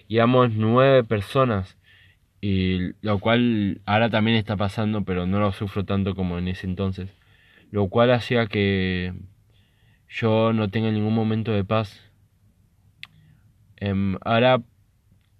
[0.08, 1.78] Íbamos nueve personas,
[2.40, 6.68] y lo cual ahora también está pasando, pero no lo sufro tanto como en ese
[6.68, 7.10] entonces.
[7.74, 9.14] Lo cual hacía que
[10.08, 12.12] yo no tenga ningún momento de paz.
[13.78, 14.62] Em, ahora,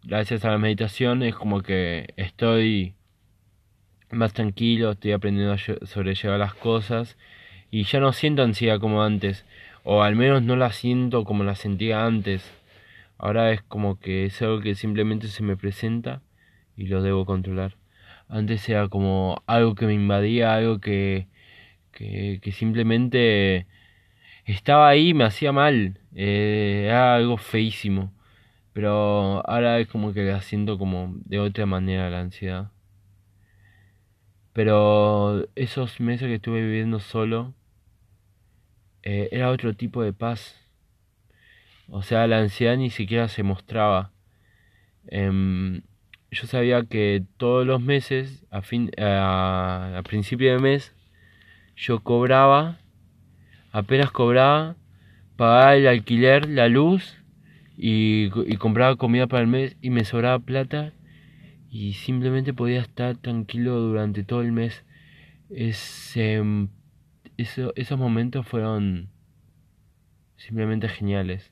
[0.02, 2.96] gracias a la meditación, es como que estoy
[4.10, 7.20] más tranquilo, estoy aprendiendo a sobrellevar las cosas
[7.70, 9.46] y ya no siento ansiedad como antes,
[9.84, 12.52] o al menos no la siento como la sentía antes.
[13.20, 16.24] Ahora es como que es algo que simplemente se me presenta
[16.76, 17.76] y lo debo controlar.
[18.28, 21.28] Antes era como algo que me invadía, algo que,
[21.94, 23.68] que, simplemente
[24.46, 28.14] estaba ahí me hacía mal, eh, era algo feísimo.
[28.74, 32.72] Pero ahora es como que la siento como de otra manera la ansiedad.
[34.54, 37.54] Pero esos meses que estuve viviendo solo,
[39.04, 40.60] eh, era otro tipo de paz.
[41.90, 44.12] O sea, la ansiedad ni siquiera se mostraba.
[45.08, 45.82] Em,
[46.32, 50.94] yo sabía que todos los meses, a, fin, a, principio de mes,
[51.76, 52.80] yo cobraba,
[53.72, 54.76] apenas cobraba,
[55.36, 57.18] pagaba el alquiler, la luz
[57.78, 60.94] y, y compraba comida para el mes y me sobraba plata
[61.74, 64.84] y simplemente podía estar tranquilo durante todo el mes.
[65.50, 66.46] Esos
[67.98, 69.10] momentos fueron
[70.38, 71.52] simplemente geniales.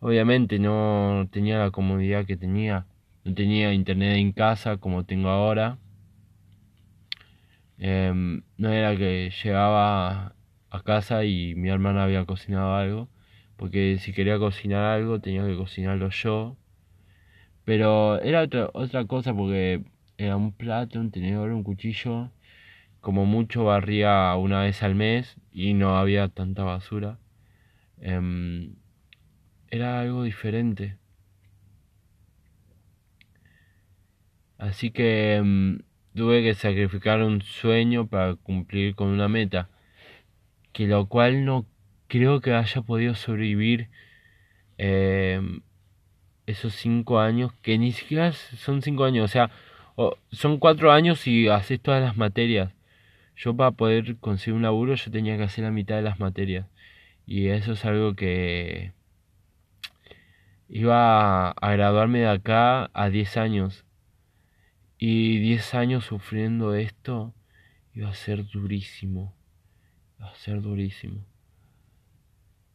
[0.00, 2.84] Obviamente no tenía la comodidad que tenía,
[3.24, 5.78] no tenía internet en casa como tengo ahora.
[7.82, 10.34] Em, no era que llegaba
[10.70, 13.08] a casa y mi hermana había cocinado algo,
[13.56, 16.56] porque si quería cocinar algo tenía que cocinarlo yo
[17.64, 19.84] pero era otra, otra cosa porque
[20.18, 22.30] era un plato, un tenedor, un cuchillo.
[23.00, 27.18] Como mucho barría una vez al mes y no había tanta basura.
[28.00, 28.76] Em,
[29.70, 30.98] era algo diferente.
[34.58, 35.80] Así que em,
[36.14, 39.68] tuve que sacrificar un sueño para cumplir con una meta.
[40.72, 41.66] Que lo cual no
[42.08, 43.88] creo que haya podido sobrevivir.
[44.78, 45.62] Em,
[46.46, 49.50] esos cinco años, que ni siquiera son cinco años, o sea,
[50.30, 52.72] son cuatro años y haces todas las materias.
[53.36, 56.66] Yo para poder conseguir un laburo yo tenía que hacer la mitad de las materias.
[57.26, 58.92] Y eso es algo que
[60.68, 63.84] iba a, graduarme de acá a 10 años.
[65.04, 67.34] Y 10 años sufriendo esto
[67.92, 69.34] iba a ser durísimo.
[70.16, 71.26] Iba a ser durísimo.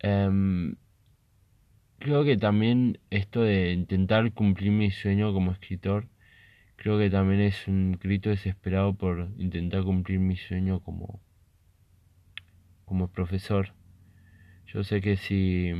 [0.03, 0.75] Um,
[1.99, 6.09] creo que también esto de intentar cumplir mi sueño como escritor,
[6.75, 11.21] creo que también es un grito desesperado por intentar cumplir mi sueño como,
[12.83, 13.73] como profesor.
[14.65, 15.71] Yo sé que si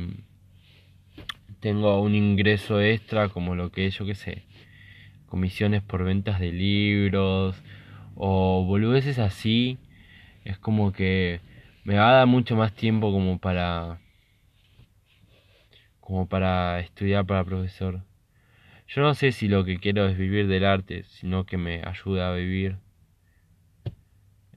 [1.60, 4.47] tengo un ingreso extra como lo que yo que sé,
[5.28, 7.62] comisiones por ventas de libros
[8.14, 9.78] o boludeces así,
[10.44, 11.40] es como que
[11.84, 14.00] me va a dar mucho más tiempo como para
[16.00, 18.02] como para estudiar para profesor.
[18.88, 22.22] Yo no sé si lo que quiero es vivir del arte, sino que me ayude
[22.22, 22.78] a vivir,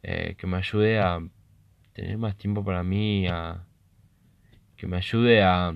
[0.03, 1.19] eh, que me ayude a
[1.91, 3.65] tener más tiempo para mí, a,
[4.77, 5.73] que me ayude a,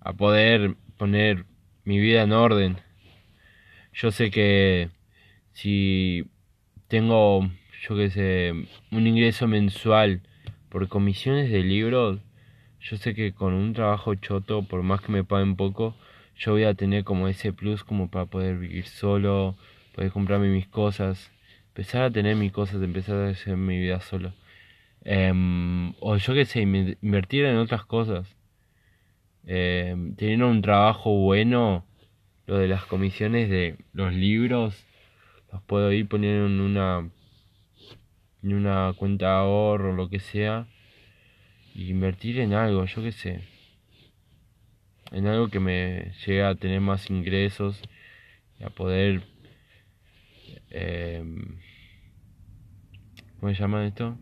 [0.00, 1.46] a poder poner
[1.84, 2.76] mi vida en orden.
[3.92, 4.88] Yo sé que
[5.52, 6.26] si
[6.88, 7.50] tengo,
[7.82, 8.52] yo qué sé,
[8.90, 10.22] un ingreso mensual
[10.68, 12.20] por comisiones de libros,
[12.80, 15.94] yo sé que con un trabajo choto, por más que me paguen poco,
[16.36, 19.56] yo voy a tener como ese plus como para poder vivir solo,
[19.94, 21.30] poder comprarme mis cosas,
[21.68, 24.32] empezar a tener mis cosas, empezar a hacer mi vida solo.
[25.04, 28.36] Em, o yo qué sé, invertir en otras cosas.
[29.46, 31.84] Eh, teniendo un trabajo bueno,
[32.50, 34.74] lo de las comisiones de los libros,
[35.52, 37.08] los puedo ir poniendo en una,
[38.42, 40.66] en una cuenta de ahorro lo que sea
[41.76, 43.40] invertir en algo, yo qué sé.
[45.12, 47.80] En algo que me llegue a tener más ingresos
[48.58, 49.22] y a poder...
[50.70, 51.22] Eh,
[53.38, 54.18] ¿Cómo se llama esto?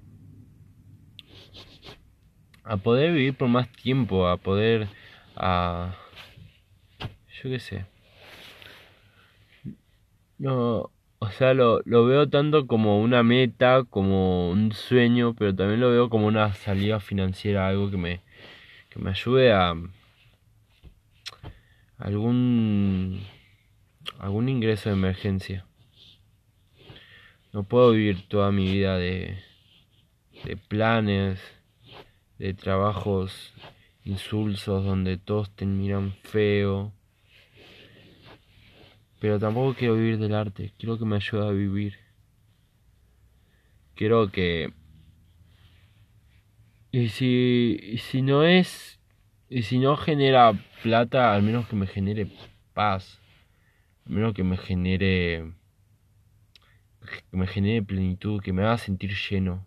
[2.62, 4.86] A poder vivir por más tiempo, a poder...
[5.34, 5.96] A,
[7.42, 7.97] yo qué sé.
[10.38, 15.80] No, o sea, lo, lo veo tanto como una meta, como un sueño, pero también
[15.80, 18.20] lo veo como una salida financiera, algo que me,
[18.90, 19.74] que me ayude a
[21.98, 23.20] algún
[24.18, 25.66] algún ingreso de emergencia.
[27.52, 29.38] No puedo vivir toda mi vida de,
[30.44, 31.40] de planes,
[32.38, 33.52] de trabajos
[34.04, 36.92] insulsos donde todos te miran feo.
[39.20, 41.98] Pero tampoco quiero vivir del arte, quiero que me ayude a vivir.
[43.94, 44.72] Quiero que...
[46.92, 49.00] Y si, si no es...
[49.50, 50.52] Y si no genera
[50.82, 52.28] plata, al menos que me genere
[52.74, 53.18] paz.
[54.06, 55.52] Al menos que me genere...
[57.30, 59.66] Que me genere plenitud, que me haga sentir lleno.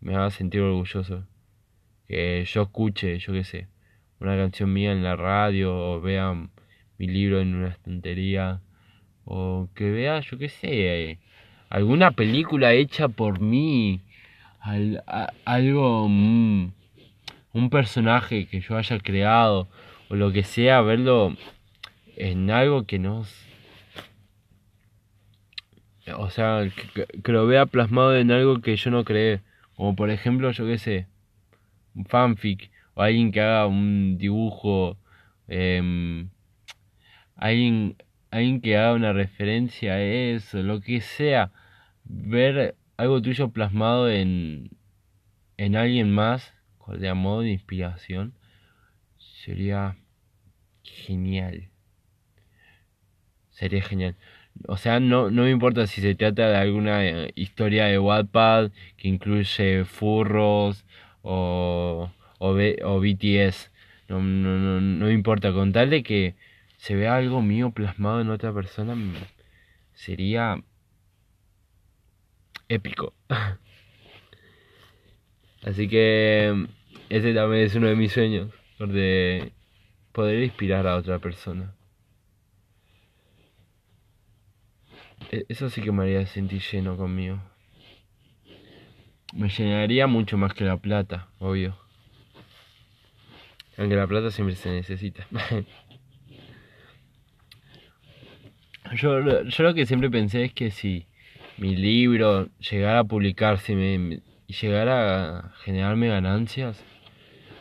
[0.00, 1.24] Me haga sentir orgulloso.
[2.08, 3.68] Que yo escuche, yo qué sé,
[4.18, 6.48] una canción mía en la radio o vea
[6.98, 8.60] mi libro en una estantería
[9.24, 11.18] o que vea, yo qué sé,
[11.70, 14.00] alguna película hecha por mí,
[15.44, 16.72] algo, mm,
[17.52, 19.68] un personaje que yo haya creado
[20.08, 21.36] o lo que sea, verlo
[22.16, 23.24] en algo que no...
[26.16, 26.66] O sea,
[27.22, 29.42] que, lo vea plasmado en algo que yo no creé.
[29.76, 31.06] Como por ejemplo, yo qué sé,
[31.94, 34.96] un fanfic o alguien que haga un dibujo.
[35.48, 36.26] Eh,
[37.38, 37.96] alguien,
[38.30, 41.50] alguien que haga una referencia a eso, lo que sea,
[42.04, 44.70] ver algo tuyo plasmado en,
[45.56, 46.52] en alguien más,
[46.88, 48.34] de modo de inspiración,
[49.18, 49.96] sería
[50.82, 51.68] genial.
[53.50, 54.16] Sería genial.
[54.66, 58.72] O sea, no, no me importa si se trata de alguna eh, historia de Wattpad
[58.96, 60.84] que incluye furros
[61.22, 63.70] o, o, o BTS.
[64.08, 65.52] No, no, no, no me importa.
[65.52, 66.34] Con tal de que
[66.78, 68.96] se ve algo mío plasmado en otra persona,
[69.94, 70.62] sería
[72.68, 73.12] épico.
[75.64, 76.66] Así que
[77.08, 79.52] ese también es uno de mis sueños, de
[80.12, 81.74] poder inspirar a otra persona.
[85.32, 87.40] E, eso sí que me haría sentir lleno conmigo.
[89.34, 91.76] Me llenaría mucho más que la plata, obvio.
[93.76, 95.26] Aunque la plata siempre se necesita.
[98.94, 101.06] Yo, yo lo que siempre pensé es que si
[101.58, 106.82] mi libro llegara a publicarse y llegara a generarme ganancias,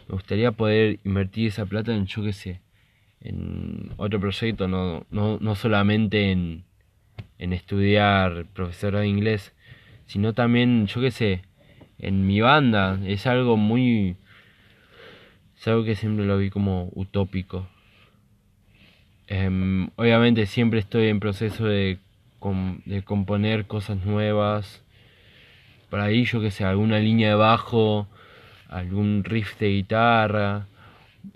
[0.07, 2.61] me gustaría poder invertir esa plata en, yo qué sé,
[3.19, 6.63] en otro proyecto, no, no, no solamente en,
[7.39, 9.53] en estudiar profesora de inglés,
[10.05, 11.41] sino también, yo qué sé,
[11.99, 12.99] en mi banda.
[13.05, 14.15] Es algo muy...
[15.57, 17.67] Es algo que siempre lo vi como utópico.
[19.27, 21.99] Em, obviamente siempre estoy en proceso de,
[22.85, 24.83] de componer cosas nuevas.
[25.89, 28.07] Por ahí yo que sé, alguna línea de bajo,
[28.69, 30.67] algún riff de guitarra,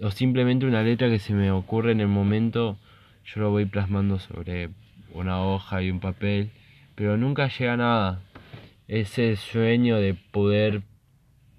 [0.01, 2.77] o simplemente una letra que se me ocurre en el momento,
[3.25, 4.69] yo lo voy plasmando sobre
[5.13, 6.49] una hoja y un papel,
[6.95, 8.21] pero nunca llega nada.
[8.88, 10.82] Ese sueño de poder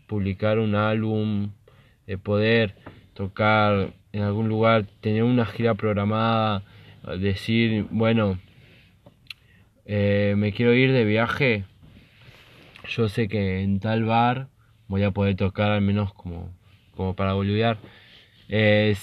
[0.07, 1.51] publicar un álbum,
[2.07, 2.75] de poder
[3.15, 6.63] tocar en algún lugar, tener una gira programada,
[7.19, 8.39] decir, bueno,
[9.87, 11.65] eh, me quiero ir de viaje,
[12.89, 14.49] yo sé que en tal bar
[14.89, 16.51] voy a poder tocar al menos como,
[16.95, 17.79] como para boludear.
[18.49, 18.95] Eh,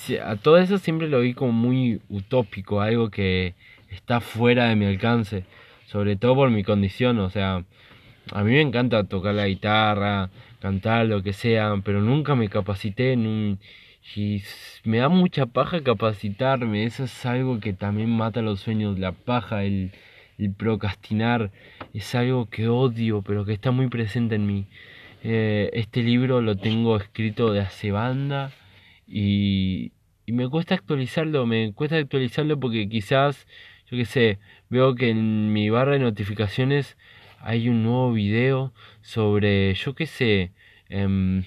[0.44, 3.56] todo eso siempre lo vi como muy utópico, algo que
[3.90, 5.46] está fuera de mi alcance,
[5.88, 7.64] sobre todo por mi condición, o sea,
[8.32, 13.14] a mí me encanta tocar la guitarra, cantar, lo que sea, pero nunca me capacité
[13.14, 13.60] en un
[14.16, 14.44] y
[14.84, 19.64] me da mucha paja capacitarme, eso es algo que también mata los sueños, la paja,
[19.64, 19.92] el,
[20.58, 21.52] procrastinar,
[21.94, 24.68] es algo que odio, pero que está muy presente en mí.
[25.24, 28.52] Eh, este libro lo tengo escrito de hace banda
[29.08, 29.92] y,
[30.26, 33.48] y me cuesta actualizarlo, me cuesta actualizarlo porque quizás,
[33.92, 34.40] yo qué sé,
[34.70, 36.98] veo que en mi barra de notificaciones
[37.42, 40.52] hay un nuevo video sobre, yo qué sé,
[40.90, 41.44] eh,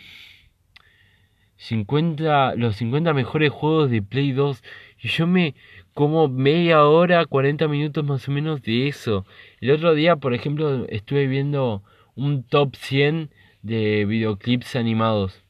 [1.62, 4.62] 50, los 50 mejores juegos de Play 2
[5.02, 5.54] y yo me
[5.94, 9.26] como media hora, 40 minutos más o menos de eso.
[9.60, 11.82] El otro día, por ejemplo, estuve viendo
[12.16, 13.30] un top 100
[13.62, 15.42] de videoclips animados.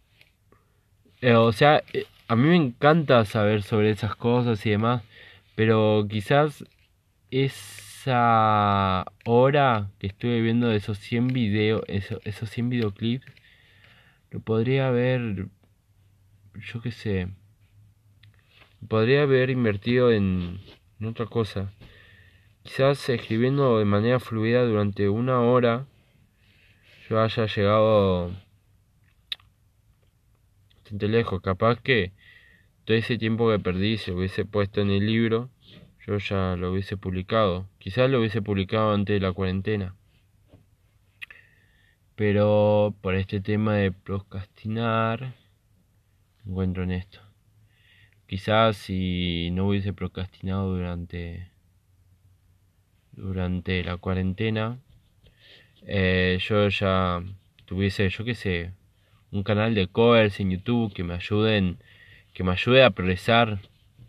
[1.20, 5.02] Eh, o sea, eh, a mí me encanta saber sobre esas cosas y demás,
[5.54, 6.64] pero quizás
[7.30, 13.26] esa hora que estuve viendo de esos 100 videos, esos 100 videoclips,
[14.30, 15.46] lo podría haber
[16.55, 17.28] yo qué sé,
[18.88, 20.61] podría haber invertido en,
[21.05, 21.72] otra cosa.
[22.62, 25.86] quizás escribiendo de manera fluida durante una hora
[27.09, 28.32] yo haya llegado
[30.74, 31.40] bastante lejos.
[31.42, 32.12] Capaz que
[32.84, 35.50] todo ese tiempo que perdí se hubiese puesto en el libro,
[36.07, 37.68] yo ya lo hubiese publicado.
[37.78, 39.94] Quizás lo hubiese publicado antes de la cuarentena.
[42.16, 45.34] Pero por este tema de procrastinar,
[46.47, 47.20] encuentro en esto.
[48.26, 51.53] Quizás si no hubiese procrastinado durante
[53.12, 54.78] durante la cuarentena,
[55.86, 57.22] eh, yo ya
[57.66, 58.72] tuviese, yo qué sé,
[59.30, 61.78] un canal de covers en YouTube que me ayuden,
[62.34, 63.61] que me ayude a progresar,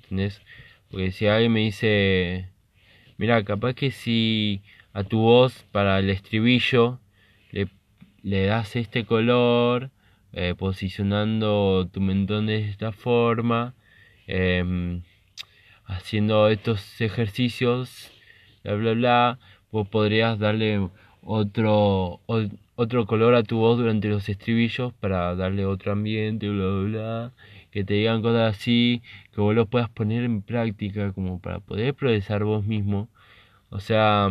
[0.04, 0.42] ¿entendés?
[0.90, 2.50] Porque si alguien me dice,
[3.18, 4.62] mira, capaz que si
[4.94, 7.00] a tu voz para el estribillo
[7.52, 7.68] le,
[8.22, 9.90] le das este color,
[10.34, 13.76] eh, posicionando tu mentón de esta forma,
[14.28, 15.04] em,
[15.86, 18.12] haciendo estos ejercicios,
[18.64, 19.40] bla, bla, bla,
[19.72, 20.90] vos podrías darle
[21.22, 22.22] otro,
[22.76, 27.32] otro color a tu voz durante los estribillos para darle otro ambiente, bla, bla, bla,
[27.72, 29.02] que te digan cosas así,
[29.34, 33.10] que vos lo puedas poner en práctica como para poder progresar vos mismo.
[33.70, 34.30] O sea,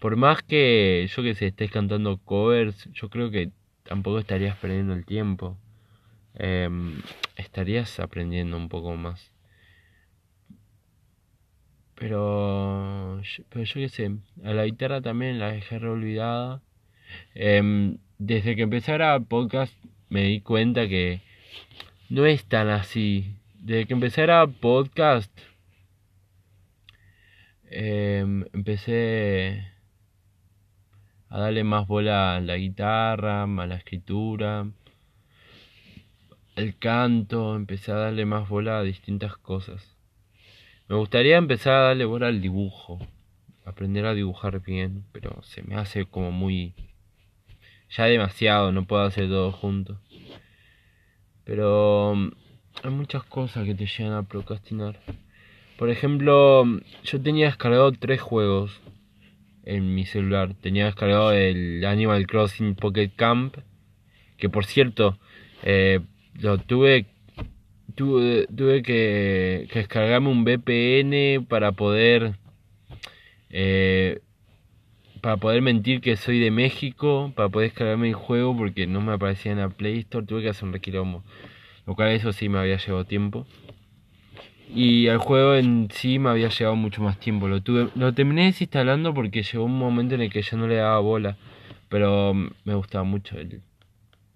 [0.00, 3.50] por más que yo que sé, estés cantando covers, yo creo que
[3.84, 5.56] tampoco estarías perdiendo el tiempo.
[6.34, 7.00] Em,
[7.36, 9.30] estarías aprendiendo un poco más.
[11.94, 14.10] Pero, pero yo qué sé,
[14.42, 16.60] a la guitarra también la dejé re olvidada.
[17.34, 19.74] Em, desde que empecé a podcast
[20.08, 21.20] me di cuenta que
[22.08, 23.36] no es tan así.
[23.60, 25.32] Desde que empecé a podcast,
[27.70, 29.73] em, empecé
[31.34, 34.68] a darle más bola a la guitarra, a la escritura,
[36.54, 39.96] el canto, empecé a darle más bola a distintas cosas.
[40.86, 43.00] Me gustaría empezar a darle bola al dibujo,
[43.64, 46.72] aprender a dibujar bien, pero se me hace como muy...
[47.90, 49.98] ya demasiado, no puedo hacer todo junto.
[51.42, 52.30] Pero mm,
[52.84, 55.00] hay muchas cosas que te llegan a procrastinar.
[55.78, 56.64] Por ejemplo,
[57.02, 58.80] yo tenía descargado tres juegos
[59.64, 60.54] en mi celular.
[60.60, 63.56] Tenía descargado el Animal Crossing Pocket Camp,
[64.36, 65.18] que por cierto,
[65.62, 66.00] eh,
[66.40, 67.06] lo tuve
[67.94, 72.34] tuve, tuve que, descargarme un VPN para poder
[73.50, 74.20] eh,
[75.20, 79.12] para poder mentir que soy de México, para poder descargarme el juego porque no me
[79.12, 81.24] aparecía en la Play Store, tuve que hacer un requilombo.
[81.86, 83.46] Lo cual eso sí me había llevado tiempo.
[84.68, 87.48] Y el juego en sí me había llevado mucho más tiempo.
[87.48, 90.76] Lo tuve, lo terminé desinstalando porque llegó un momento en el que ya no le
[90.76, 91.36] daba bola.
[91.88, 93.62] Pero me gustaba mucho el,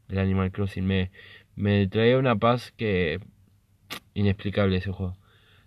[0.08, 0.86] el Animal Crossing.
[0.86, 1.10] Me,
[1.56, 3.20] me traía una paz que
[4.14, 5.16] inexplicable ese juego.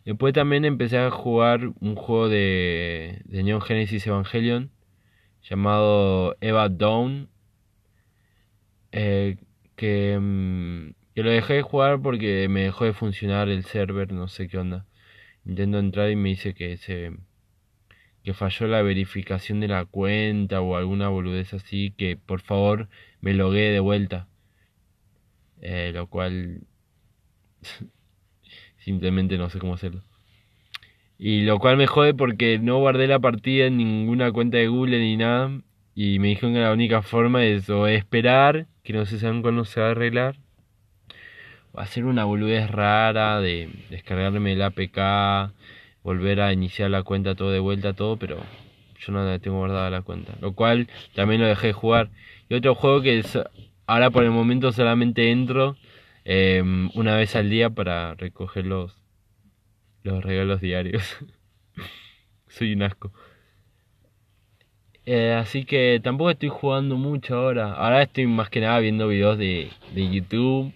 [0.05, 4.72] Después también empecé a jugar un juego de, de Neon Genesis Evangelion
[5.43, 7.30] llamado Eva Dawn.
[8.91, 9.38] Eh,
[9.76, 14.28] que, mm, que, lo dejé de jugar porque me dejó de funcionar el server, no
[14.28, 14.86] sé qué onda.
[15.45, 17.12] Intento entrar y me dice que se
[18.24, 22.89] que falló la verificación de la cuenta o alguna boludez así, que por favor
[23.22, 24.28] me logué de vuelta.
[25.62, 26.62] Eh, lo cual
[28.78, 30.01] Simplemente no sé cómo hacerlo.
[31.18, 34.99] Y lo cual me jode porque no guardé la partida en ninguna cuenta de Google
[34.99, 35.62] ni nada.
[35.93, 39.66] Y me dijeron que la única forma es o esperar, que no se saben cuándo
[39.66, 40.38] se va a arreglar.
[41.74, 45.53] Hacer una boludez rara de descargarme el APK,
[46.03, 48.38] volver a iniciar la cuenta todo de vuelta, todo, pero
[48.99, 50.34] yo no tengo guardada la cuenta.
[50.41, 52.09] Lo cual también lo dejé de jugar.
[52.49, 53.39] Y otro juego que es,
[53.88, 55.78] ahora por el momento solamente entro
[56.24, 58.95] Em, una vez al día para recoger los,
[60.03, 61.17] los regalos diarios.
[62.47, 63.11] Soy un asco.
[65.05, 67.74] Eh, así que tampoco estoy jugando mucho ahora.
[67.74, 70.74] Ahora estoy más que nada viendo videos de, de YouTube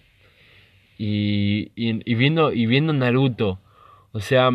[0.98, 3.60] y, y, viendo, y viendo Naruto.
[4.12, 4.50] O sea,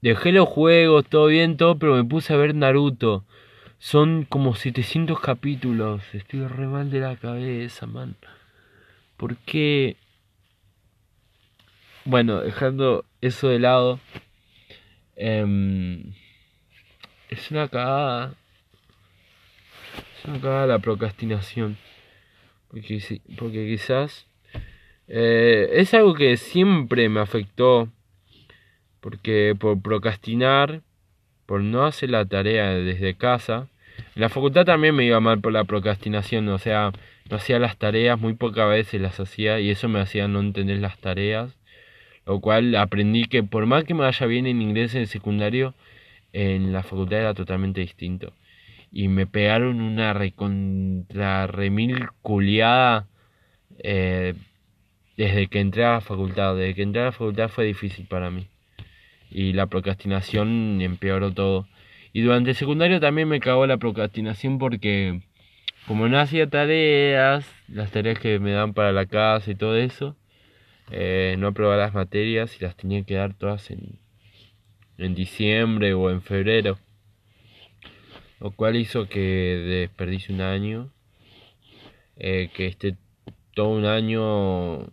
[0.00, 3.24] dejé los juegos, todo bien, todo, pero me puse a ver Naruto.
[3.78, 6.02] Son como 700 capítulos.
[6.12, 8.16] Estoy re mal de la cabeza, man.
[9.16, 9.96] ¿Por qué?
[12.04, 14.00] Bueno, dejando eso de lado,
[15.16, 16.12] em,
[17.28, 18.34] es una cagada.
[20.18, 21.78] Es una cagada la procrastinación.
[22.68, 24.26] Porque, porque quizás
[25.12, 27.88] eh, es algo que siempre me afectó.
[29.00, 30.82] Porque por procrastinar,
[31.46, 33.68] por no hacer la tarea desde casa,
[34.14, 36.48] la facultad también me iba mal por la procrastinación.
[36.48, 36.92] O sea,
[37.28, 40.78] no hacía las tareas, muy pocas veces las hacía y eso me hacía no entender
[40.78, 41.56] las tareas.
[42.26, 45.74] Lo cual aprendí que por más que me vaya bien en inglés en secundario,
[46.32, 48.32] en la facultad era totalmente distinto.
[48.92, 53.08] Y me pegaron una recontra remil culiada
[53.78, 54.34] eh,
[55.20, 56.56] desde que entré a la facultad.
[56.56, 58.46] Desde que entré a la facultad fue difícil para mí.
[59.30, 61.68] Y la procrastinación empeoró todo.
[62.14, 65.20] Y durante el secundario también me cagó la procrastinación porque
[65.86, 70.16] como no hacía tareas, las tareas que me dan para la casa y todo eso,
[70.90, 73.98] eh, no aprobaba las materias y las tenía que dar todas en,
[74.96, 76.78] en diciembre o en febrero.
[78.40, 80.90] Lo cual hizo que desperdicie un año,
[82.16, 82.96] eh, que esté
[83.52, 84.90] todo un año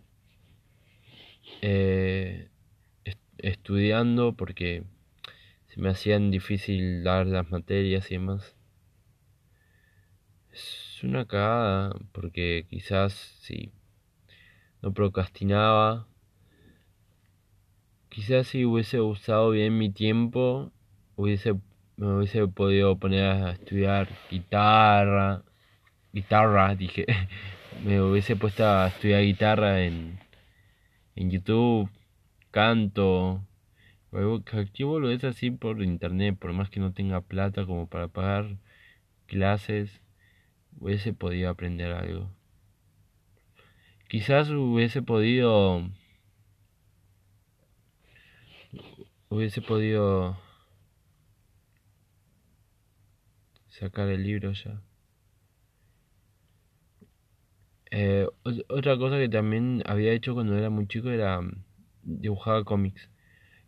[1.62, 2.48] eh,
[3.38, 4.84] estudiando porque
[5.68, 8.56] se me hacían difícil dar las materias y demás.
[10.52, 13.70] Es una cagada porque quizás si
[14.82, 16.06] no procrastinaba,
[18.08, 20.72] quizás si hubiese usado bien mi tiempo,
[21.16, 21.54] hubiese,
[21.96, 25.42] me hubiese podido poner a estudiar guitarra,
[26.12, 27.06] guitarra, dije,
[27.84, 30.18] me hubiese puesto a estudiar guitarra en,
[31.18, 31.90] en YouTube,
[32.52, 33.44] canto,
[34.52, 38.56] activo lo es así por internet, por más que no tenga plata como para pagar
[39.26, 40.00] clases,
[40.78, 42.30] hubiese podido aprender algo.
[44.08, 45.90] Quizás hubiese podido
[49.28, 50.38] hubiese podido
[53.66, 54.80] sacar el libro ya.
[58.00, 58.28] Eh,
[58.68, 61.64] otra cosa que también había hecho cuando era muy chico era mm,
[62.04, 63.10] dibujar cómics.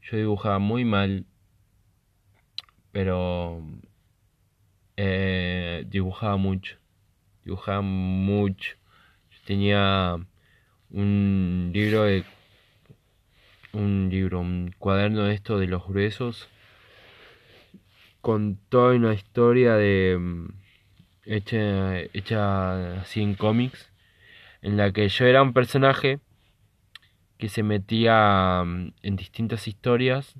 [0.02, 1.26] Yo dibujaba muy mal,
[2.92, 3.60] pero
[4.96, 6.78] eh, dibujaba mucho.
[7.44, 8.76] Dibujaba mucho.
[9.46, 10.16] tenía
[10.90, 12.24] un libro de
[13.72, 16.48] un libro, un cuaderno de esto de los gruesos
[18.20, 20.48] con toda una historia de mm,
[21.24, 23.89] hecha, hecha así en cómics
[24.62, 26.20] en la que yo era un personaje
[27.38, 30.34] que se metía mm, en distintas historias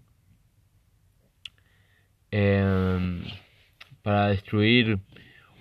[2.31, 3.25] em,
[4.03, 4.99] para destruir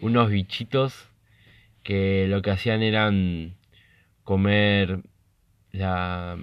[0.02, 1.10] unos bichitos
[1.84, 3.56] que lo que hacían eran
[4.24, 5.02] comer
[5.72, 6.38] la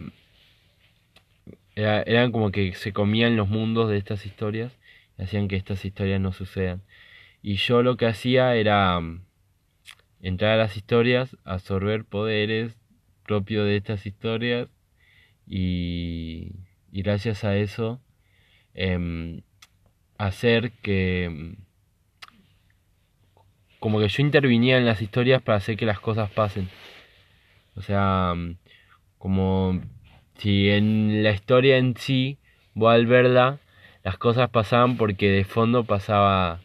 [1.77, 4.73] eran como que se comían los mundos de estas historias
[5.19, 6.83] y hacían que estas historias no sucedan.
[7.43, 9.26] Y yo lo que hacía era mm,
[10.27, 12.77] entrar a las historias absorber poderes
[13.25, 14.69] propios de estas historias
[15.47, 16.51] y,
[16.91, 18.01] gracias a eso
[18.75, 19.43] em,
[20.19, 21.55] hacer que
[23.79, 26.69] como que yo intervenía en las historias para hacer que las cosas pasen.
[27.77, 28.35] O sea
[29.19, 29.81] como
[30.39, 32.39] si en la historia en sí
[32.75, 33.61] vos al verla
[34.03, 36.61] las cosas pasaban porque de fondo pasaba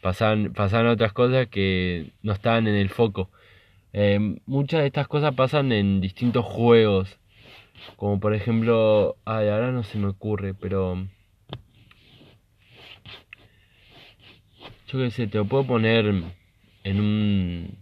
[0.00, 3.30] pasaban, pasaban otras cosas que no estaban en el foco
[3.92, 7.20] em, muchas de estas cosas pasan en distintos juegos
[7.96, 11.06] como por ejemplo, ay, ahora no se me ocurre, pero
[14.88, 16.06] yo qué sé, te lo puedo poner
[16.84, 17.78] en un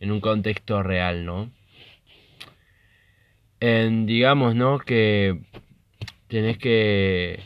[0.00, 1.50] en un contexto real, ¿no?
[3.60, 4.78] En digamos, ¿no?
[4.78, 5.38] Que
[6.28, 7.40] tenés que,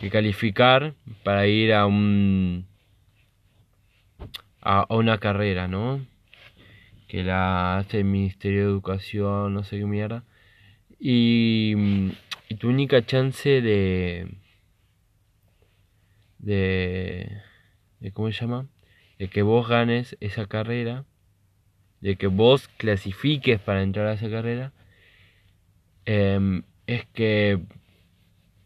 [0.00, 2.66] que calificar para ir a un
[4.64, 6.04] a, una carrera, ¿no?
[7.08, 10.24] Que la hace el Ministerio de Educación, no sé qué mierda
[11.06, 11.74] y,
[12.58, 14.28] tu única chance de,
[16.38, 17.42] de,
[18.00, 18.68] de, ¿cómo se llama?
[19.18, 21.04] De que vos ganes esa carrera,
[22.00, 24.72] de que vos clasifiques para entrar a esa carrera,
[26.06, 27.60] em, es que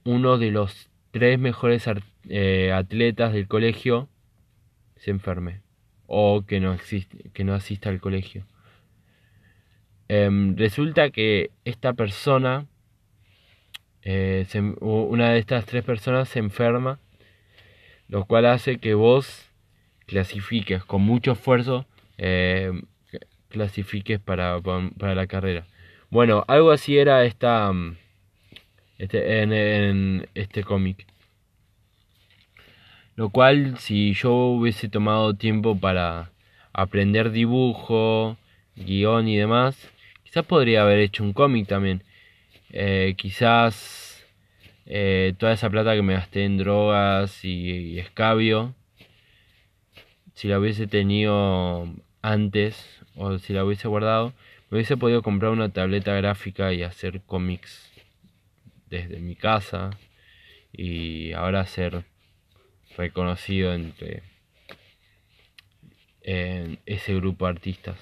[0.05, 1.89] uno de los tres mejores
[2.29, 4.09] eh, atletas del colegio
[4.97, 5.63] se enferme
[6.09, 8.45] o que no, existe, que no asista al colegio.
[10.09, 12.67] Em, resulta que esta persona,
[14.03, 14.47] eh,
[14.81, 16.99] una de estas tres personas se enferma,
[18.09, 19.51] lo cual hace que vos
[20.07, 21.87] clasifiques con mucho esfuerzo,
[22.17, 22.83] em,
[23.51, 25.67] clasifiques para, para, la carrera.
[26.11, 27.97] Bueno, algo así era esta, mm,
[28.99, 31.07] este, en, en este cómic.
[33.19, 36.31] Lo cual, si yo hubiese tomado tiempo para
[36.73, 38.37] aprender dibujo,
[38.77, 39.91] guion y demás,
[40.23, 42.05] Quizás podría haber hecho un cómic también.
[42.71, 44.25] Eh, quizás
[44.87, 48.73] eh, toda esa plata que me gasté en drogas y, escabio,
[50.35, 51.89] si la hubiese tenido
[52.23, 54.33] antes o si la hubiese guardado,
[54.71, 57.91] me hubiese podido comprar una tableta gráfica y hacer cómics
[58.91, 59.91] desde mi casa
[60.73, 62.05] y ahora hacer
[62.99, 64.23] reconocido entre
[66.85, 67.97] ese grupo de artistas.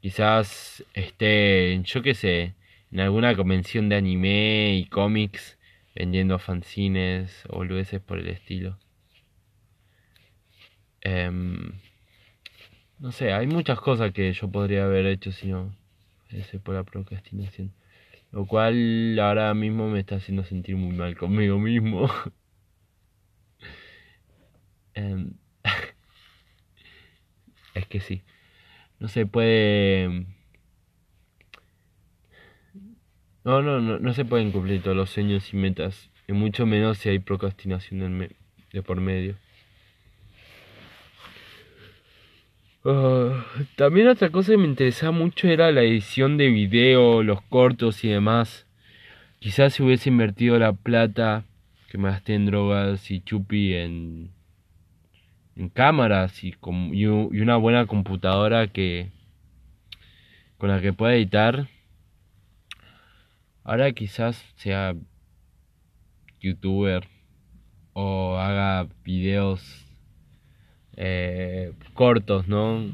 [0.00, 2.54] Quizás esté, yo qué sé,
[2.92, 5.58] en alguna convención de anime y cómics
[5.94, 8.78] vendiendo fanzines o boludeces por el estilo.
[11.00, 11.72] Em,
[13.00, 15.74] no sé, hay muchas cosas que yo podría haber hecho si no
[16.30, 17.72] ese por la procrastinación.
[18.30, 22.08] Lo cual ahora mismo me está haciendo sentir muy mal conmigo mismo.
[24.96, 25.32] Em,
[27.74, 28.22] es que sí.
[28.98, 30.26] No se puede...
[33.44, 36.10] No, no, no, no se pueden cumplir todos los sueños y metas.
[36.26, 38.28] Y mucho menos si hay procrastinación
[38.72, 39.36] de por medio.
[42.84, 43.44] Ah,
[43.76, 48.08] también otra cosa que me interesaba mucho era la edición de video, los cortos y
[48.08, 48.66] demás.
[49.40, 51.44] Quizás si hubiese invertido la plata
[51.90, 54.30] que me gasté en drogas y chupi en,
[55.56, 59.10] en cámaras y, con, y una buena computadora que
[60.58, 61.68] con la que pueda editar.
[63.64, 64.94] Ahora quizás sea
[66.40, 67.08] youtuber
[67.92, 69.86] o haga videos
[70.96, 72.84] eh, cortos, ¿no?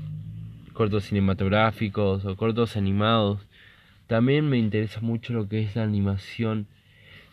[0.72, 3.46] Cortos cinematográficos o cortos animados.
[4.06, 6.66] También me interesa mucho lo que es la animación.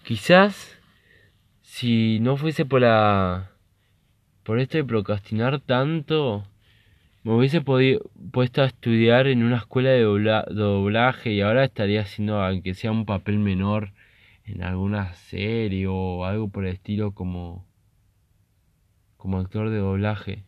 [0.03, 0.77] Quizás
[1.61, 3.51] si no fuese por la
[4.49, 6.43] por esto de procrastinar tanto,
[7.21, 12.73] me hubiese puesto a estudiar en una escuela de doblaje y ahora estaría haciendo, aunque
[12.73, 13.91] sea un papel menor,
[14.45, 17.63] en alguna serie o algo por el estilo como,
[19.17, 20.45] como actor de doblaje.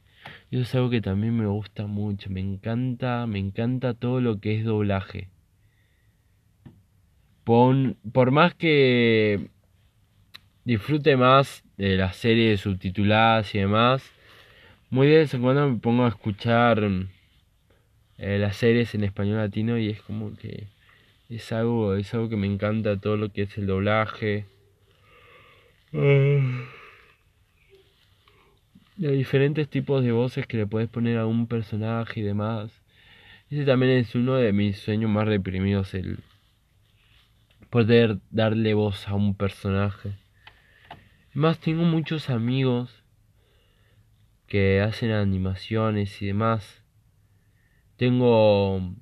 [0.49, 4.57] Eso es algo que también me gusta mucho, me encanta, me encanta todo lo que
[4.57, 5.29] es doblaje.
[7.43, 9.51] por más que
[10.65, 14.03] disfrute más de las series subtituladas y demás,
[14.89, 16.83] muy de vez en cuando me pongo a escuchar
[18.17, 20.67] eh, las series en español latino y es como que
[21.29, 24.45] es algo, es algo que me encanta todo lo que es el doblaje.
[25.93, 26.67] Ah
[29.01, 32.71] de diferentes tipos de voces que le puedes poner a un personaje y demás.
[33.49, 36.19] Ese también es uno de mis sueños más reprimidos, el
[37.71, 40.20] poder darle voz a un personaje.
[41.31, 43.03] Además tengo muchos amigos
[44.47, 46.83] que hacen animaciones y demás.
[47.95, 48.93] Tengo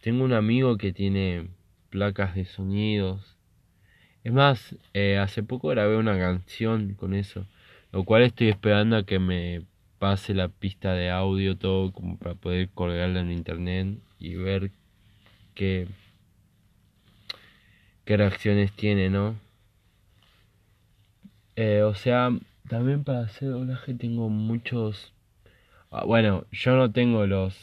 [0.00, 1.48] tengo un amigo que tiene
[1.90, 3.36] placas de sonidos.
[4.22, 7.46] Es más, eh, hace poco grabé una canción con eso.
[7.90, 9.66] Lo cual estoy esperando a que me
[9.98, 14.70] pase la pista de audio todo como para poder colgarla en internet y ver
[15.54, 15.88] qué
[18.04, 19.43] qué reacciones tiene, ¿no?
[21.56, 22.30] Eh, o sea,
[22.68, 25.12] también para hacer doblaje tengo muchos
[25.90, 27.56] ah, bueno, yo no tengo los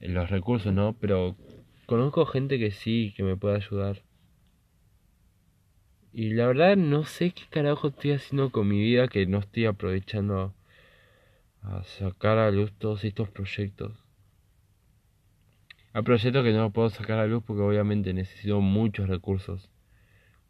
[0.00, 0.94] los recursos, ¿no?
[1.00, 1.36] Pero
[1.86, 4.02] conozco gente que sí, que me puede ayudar.
[6.12, 9.66] Y la verdad no sé qué carajo estoy haciendo con mi vida que no estoy
[9.66, 10.54] aprovechando
[11.62, 13.92] a, sacar a luz todos estos proyectos.
[15.92, 19.70] Hay proyectos que no puedo sacar a luz porque obviamente necesito muchos recursos.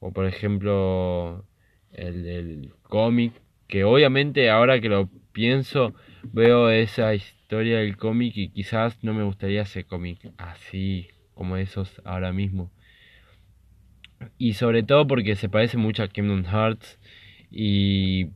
[0.00, 1.44] O por ejemplo
[1.93, 3.32] el del cómic,
[3.66, 9.22] que obviamente ahora que lo pienso veo esa historia del cómic y quizás no me
[9.22, 12.70] gustaría hacer cómic así como esos ahora mismo.
[14.36, 16.99] Y sobre todo porque se parece mucho a Kingdom Hearts.
[17.51, 18.28] Y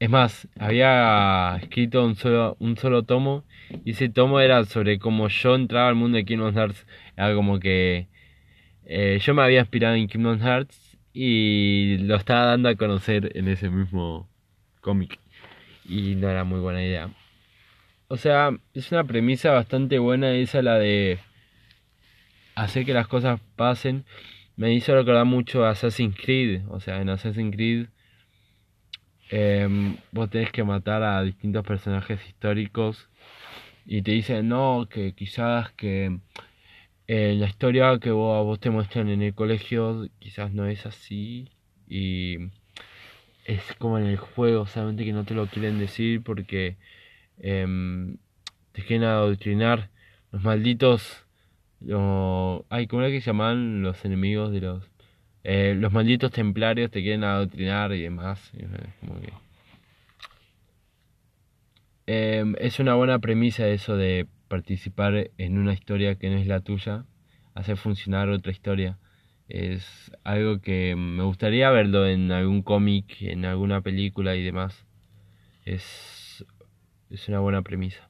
[0.00, 3.44] es más, había escrito un solo, un solo tomo.
[3.84, 6.86] Y ese tomo era sobre cómo yo entraba al mundo de Kingdom Hearts.
[7.16, 8.08] Era como que
[8.86, 10.83] eh, yo me había inspirado en Kingdom Hearts.
[11.14, 14.28] Y lo estaba dando a conocer en ese mismo
[14.80, 15.18] cómic.
[15.86, 17.10] Y no era muy buena idea.
[18.08, 21.18] O sea, es una premisa bastante buena esa la de
[22.54, 24.04] hacer que las cosas pasen
[24.56, 26.62] me hizo recordar mucho a Assassin's Creed.
[26.68, 27.86] O sea, en Assassin's Creed
[29.30, 33.08] em, vos tenés que matar a distintos personajes históricos
[33.86, 36.18] y te dicen, no, que quizás que
[37.08, 41.48] eh, la historia que vos, vos te muestran en el colegio quizás no es así
[41.88, 42.38] y
[43.44, 46.76] es como en el juego, solamente que no te lo quieren decir porque
[47.38, 48.16] em,
[48.72, 49.90] te quieren adoctrinar
[50.32, 51.24] los malditos
[51.80, 54.84] lo, ay, ¿cómo era que llaman los enemigos de los...
[55.44, 58.52] Eh, los malditos templarios te quieren adoctrinar y demás.
[59.00, 59.32] Como que...
[62.06, 66.60] Em, es una buena premisa eso de participar en una historia que no es la
[66.60, 67.04] tuya,
[67.54, 68.98] hacer funcionar otra historia.
[69.48, 74.86] Es algo que me gustaría verlo en algún cómic, en alguna película y demás.
[75.64, 76.44] Es,
[77.10, 78.08] es una buena premisa.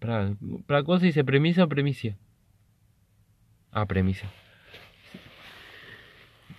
[0.00, 0.34] para,
[0.66, 1.24] ¿Para cómo se dice?
[1.24, 2.16] ¿Premisa o premicia?
[3.70, 4.30] Ah, premisa.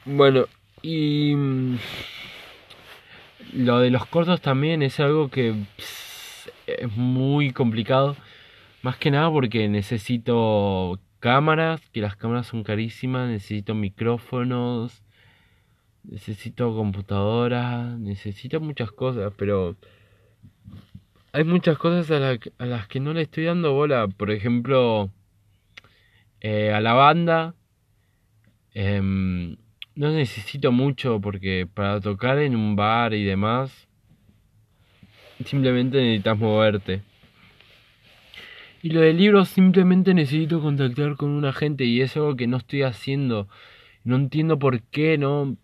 [0.06, 0.46] Bueno,
[0.82, 1.78] y mm,
[3.54, 5.56] lo de los cortos también es algo que
[6.68, 8.16] es muy complicado.
[8.82, 15.04] Más que nada porque necesito cámaras, que las cámaras son carísimas, necesito micrófonos,
[16.04, 19.76] necesito computadoras, necesito muchas cosas, pero
[21.34, 24.08] hay muchas cosas a, las que no le estoy dando bola.
[24.08, 25.10] Por ejemplo,
[26.42, 27.56] eh, a la banda.
[28.74, 29.58] Em,
[29.96, 33.85] no necesito mucho porque para tocar en un bar y demás,
[35.44, 37.02] simplemente necesitas moverte.
[38.86, 42.58] Y lo del libro simplemente necesito contactar con una gente y es algo que no
[42.58, 43.48] estoy haciendo.
[44.04, 45.58] No entiendo por qué, no.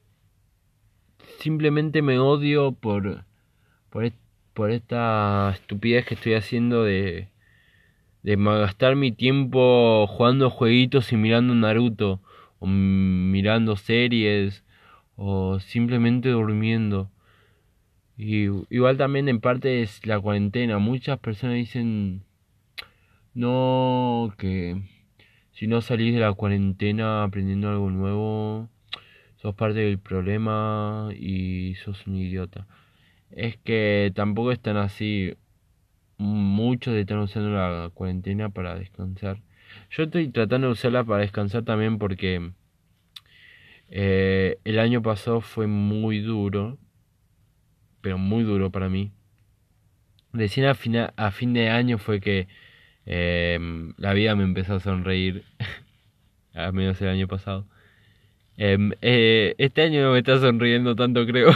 [1.37, 3.23] Simplemente me odio por,
[3.91, 4.11] por,
[4.55, 7.27] por esta estupidez que estoy haciendo de,
[8.23, 12.21] de gastar mi tiempo jugando jueguitos y mirando Naruto
[12.57, 14.63] o mirando series
[15.15, 17.10] o simplemente durmiendo.
[18.23, 20.77] Y igual también en parte es la cuarentena.
[20.77, 22.21] Muchas personas dicen
[23.33, 24.79] no que
[25.53, 28.69] si no salís de la cuarentena aprendiendo algo nuevo,
[29.37, 32.67] sos parte del problema y sos un idiota.
[33.31, 35.33] Es que tampoco es tan así.
[36.19, 39.41] Muchos están usando la cuarentena para descansar.
[39.89, 42.51] Yo estoy tratando de usarla para descansar también porque
[43.89, 46.77] eh, el año pasado fue muy duro,
[48.01, 49.11] pero muy duro para mí.
[50.33, 52.47] Recién a, a fin de año fue que
[53.05, 55.43] em, la vida me empezó a sonreír,
[56.53, 57.65] a menos el año pasado.
[58.57, 61.51] Em, eh, este año no me está sonriendo tanto, creo.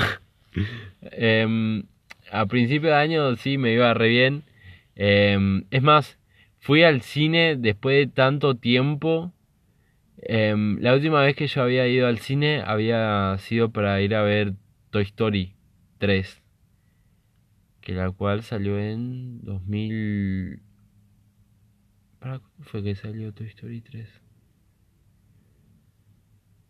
[1.01, 1.83] Em,
[2.31, 4.43] a principio de año sí me iba re bien.
[4.95, 6.17] es más,
[6.65, 9.31] Fui al cine después de tanto tiempo.
[10.17, 14.23] Em, la última vez que yo había ido al cine había sido para ir a
[14.23, 14.53] ver
[14.89, 15.54] Toy Story
[15.97, 16.41] 3.
[17.81, 20.61] Que la cual salió en 2000...
[22.19, 24.09] ¿Para cuándo fue que salió Toy Story 3?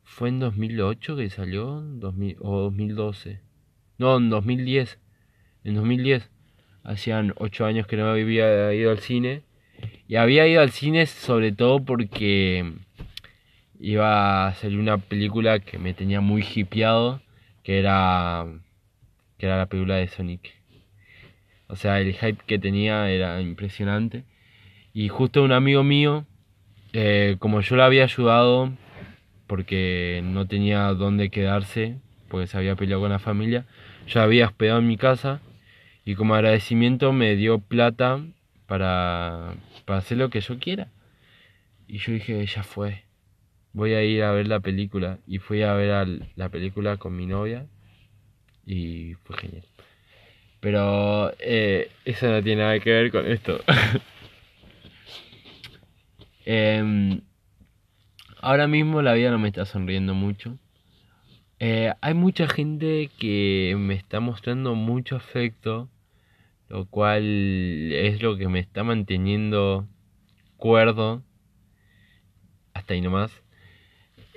[0.03, 1.84] ¿Fue en 2008 que salió?
[2.39, 3.41] ¿O 2012?
[3.97, 4.99] No, en 2010.
[5.63, 6.30] En 2010.
[6.84, 9.43] Hacían 8 años que no había ido al cine.
[10.07, 12.73] Y había ido al cine sobre todo porque
[13.80, 17.21] iba a salir una película que me tenía muy hipeado,
[17.63, 18.45] que era
[19.38, 20.54] que era la película de Sonic.
[21.68, 24.24] O sea, el hype que tenía era impresionante.
[24.94, 26.26] Y justo un amigo mío,
[26.94, 28.72] eh, como yo le había ayudado
[29.48, 31.98] porque no tenía dónde quedarse,
[32.30, 33.66] porque se había peleado con la familia,
[34.08, 35.42] yo había hospedado en mi casa
[36.06, 38.24] y como agradecimiento me dio plata
[38.68, 39.56] para,
[39.86, 40.92] para hacer lo que yo quiera.
[41.88, 43.04] Y yo dije, ya fue,
[43.74, 45.20] voy a ir a ver la película.
[45.28, 47.68] Y fui a ver la película con mi novia
[48.66, 49.66] y fue genial.
[50.59, 53.59] Pero eh, eso no tiene nada que ver con esto.
[56.47, 57.22] Em,
[58.39, 60.59] ahora mismo la vida no me está sonriendo mucho.
[61.57, 65.89] Eh, hay mucha gente que me está mostrando mucho afecto
[66.70, 69.88] lo cual es lo que me está manteniendo
[70.57, 71.24] cuerdo
[72.74, 73.32] hasta ahí nomás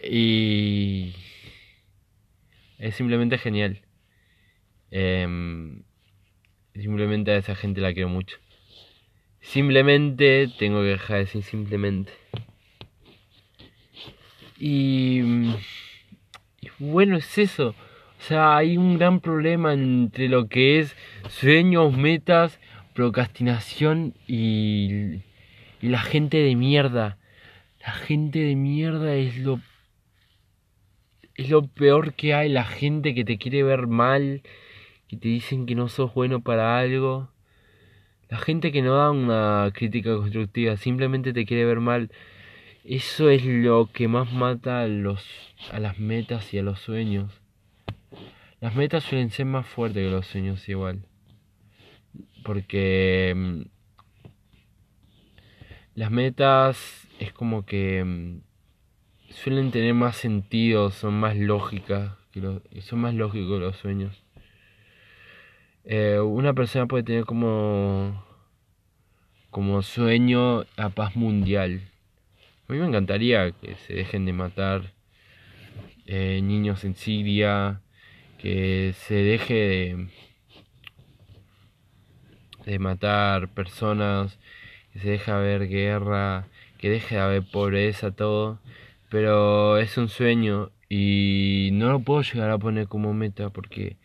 [0.03, 1.15] y
[2.79, 3.81] es simplemente genial
[4.91, 5.83] em,
[6.75, 8.39] simplemente a esa gente la quiero mucho.
[9.41, 12.13] Simplemente tengo que dejar de decir simplemente.
[14.59, 15.21] Y,
[16.61, 17.75] y bueno es eso.
[18.19, 20.97] O sea, hay un gran problema entre lo que es
[21.29, 22.59] sueños, metas,
[22.95, 25.23] procrastinación y,
[25.81, 27.19] y la gente de mierda.
[27.81, 29.61] La gente de mierda es lo
[31.39, 34.43] es lo peor que hay, la gente que te quiere ver mal,
[35.09, 37.31] que te dicen que no sos bueno para algo.
[38.29, 42.11] La gente que no da una crítica constructiva, simplemente te quiere ver mal.
[42.85, 45.27] Eso es lo que más mata a los
[45.73, 47.41] a las metas y a los sueños.
[48.61, 51.07] Las metas suelen ser más fuertes que los sueños igual.
[52.45, 53.63] Porque mm,
[55.95, 58.41] las metas es como que mm,
[59.31, 62.13] suelen tener más sentido, son más lógicas,
[62.81, 64.23] son más lógicos los sueños.
[65.91, 68.23] Eh, una persona puede tener como
[69.51, 71.81] como sueño la paz mundial,
[72.69, 74.93] A mí me encantaría que se dejen de matar
[76.07, 77.81] eh, niños en Siria,
[78.39, 80.09] que se deje de,
[82.67, 84.39] de matar personas,
[84.93, 88.61] que se deje de haber guerra, que deje de haber pobreza, todo.
[89.11, 93.97] Pero es un sueño y no lo puedo llegar a poner como meta porque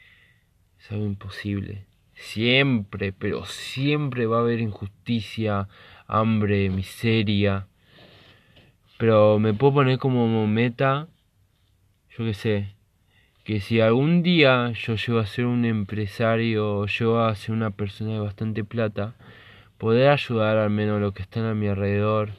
[0.83, 1.85] es algo imposible.
[2.13, 5.69] Siempre, pero siempre va a haber injusticia,
[6.07, 7.67] hambre, miseria.
[8.97, 11.07] Pero me puedo poner como meta,
[12.17, 12.75] yo qué sé,
[13.45, 17.71] que si algún día yo llego a ser un empresario o llego a ser una
[17.71, 19.15] persona de bastante plata,
[19.77, 22.31] poder ayudar al menos a los que están a mi alrededor.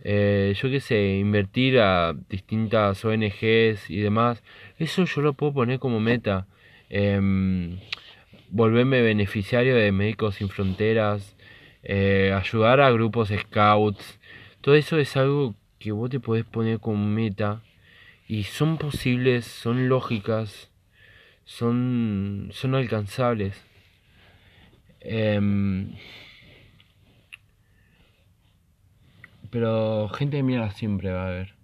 [0.00, 4.42] Eh, yo qué sé, invertir a distintas ONGs y demás,
[4.78, 6.46] eso yo lo puedo poner como meta.
[6.88, 7.78] Em,
[8.50, 11.36] volverme beneficiario de Médicos Sin Fronteras,
[11.82, 14.18] eh, ayudar a grupos scouts,
[14.60, 17.62] todo eso es algo que vos te podés poner como meta
[18.28, 20.70] y son posibles, son lógicas,
[21.44, 23.54] son, son alcanzables.
[25.00, 25.92] Em,
[29.50, 31.54] pero gente de mierda siempre va a haber.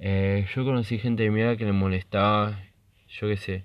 [0.00, 2.60] Eh, yo conocí gente de mierda que le molestaba,
[3.08, 3.64] yo qué sé,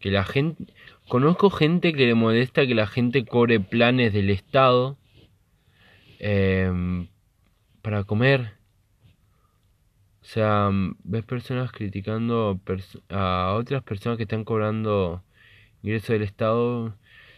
[0.00, 0.64] que la gente...
[1.08, 4.96] Conozco gente que le molesta que la gente cobre planes del Estado
[6.18, 7.08] em,
[7.82, 8.54] para comer.
[10.22, 10.70] O sea,
[11.04, 12.60] ves personas criticando
[13.08, 15.22] a otras personas que están cobrando
[15.82, 16.94] ingresos del Estado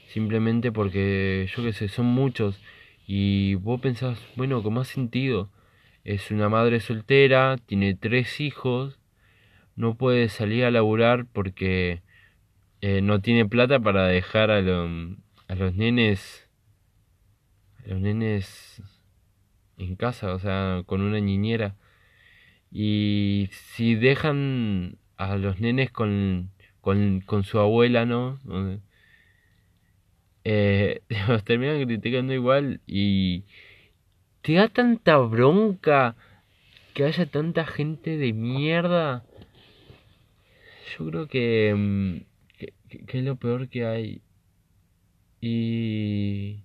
[0.08, 2.60] simplemente porque, yo qué sé, son muchos.
[3.06, 5.50] Y vos pensás, bueno, con más sentido.
[6.04, 8.98] Es una madre soltera, tiene tres hijos,
[9.76, 12.02] no puede salir a laburar porque
[12.83, 16.49] eh, no tiene plata para dejar a, a los nenes
[17.85, 18.83] a los nenes
[19.78, 21.76] en casa, o sea, con una niñera.
[22.70, 28.39] Y si dejan a los nenes con, con, con su abuela, ¿no?
[30.45, 31.03] Eh,
[31.45, 33.45] terminan criticando igual y
[34.43, 36.16] te da tanta bronca
[36.95, 39.24] que haya tanta gente de mierda.
[40.99, 42.24] Yo creo que
[43.01, 44.22] mm, que, es lo peor que hay.
[45.40, 46.62] Y,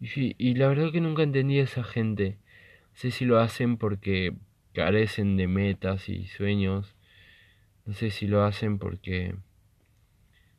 [0.00, 2.38] y, y la verdad que nunca entendí a esa gente.
[2.94, 4.34] No sé si lo hacen porque
[4.72, 6.94] carecen de metas y sueños.
[7.84, 9.36] No sé si lo hacen porque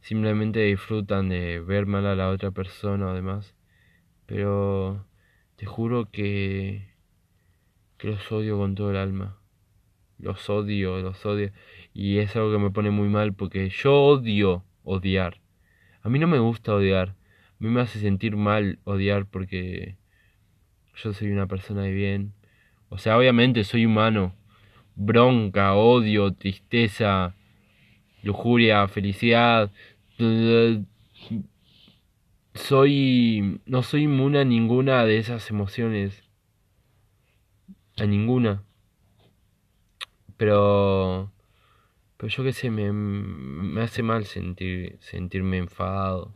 [0.02, 3.56] simplemente disfrutan de ver mal a la otra persona o demás.
[4.26, 5.06] Pero
[5.58, 6.94] te juro que,
[7.98, 9.40] que los odio con todo el alma.
[10.20, 11.52] Los odio, los odio.
[12.00, 15.42] Y es algo que me pone muy mal porque yo odio odiar.
[16.04, 17.16] A mí no me gusta odiar.
[17.50, 19.98] A mí me hace sentir mal odiar porque
[20.96, 22.34] yo soy una persona de bien.
[22.90, 24.36] O sea, obviamente soy humano.
[24.94, 27.34] Bronca, odio, tristeza,
[28.22, 29.72] lujuria, felicidad.
[32.54, 33.60] Soy...
[33.66, 36.24] No soy inmune a ninguna de esas emociones.
[37.96, 38.64] A ninguna.
[40.38, 41.32] Pero
[42.18, 46.34] pero yo qué sé, me, hace mal sentir, sentirme enfadado.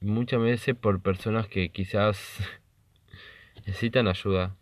[0.00, 2.38] Muchas veces por personas que quizás
[3.66, 4.56] necesitan ayuda.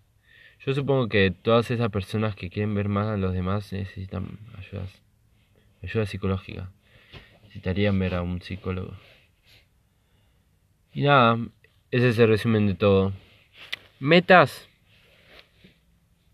[0.64, 4.86] Yo supongo que todas esas personas que quieren ver más a los demás necesitan ayuda,
[5.82, 6.70] ayuda psicológica.
[7.42, 8.94] Necesitarían ver a un psicólogo.
[10.92, 11.38] Y nada,
[11.90, 13.12] ese es el resumen de todo.
[14.00, 14.68] Metas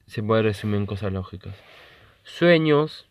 [0.07, 1.65] se puede resumir en cosas lógicas.
[2.26, 3.06] Sueños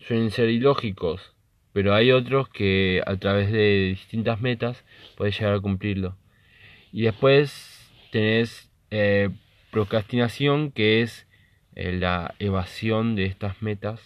[0.00, 1.34] suelen ser ilógicos,
[1.72, 4.84] pero hay otros que a través de distintas metas
[5.16, 6.16] puedes llegar a cumplirlo.
[6.92, 9.30] Y después tenés eh,
[9.70, 11.28] procrastinación, que es
[11.76, 14.00] eh, la evasión de estas metas,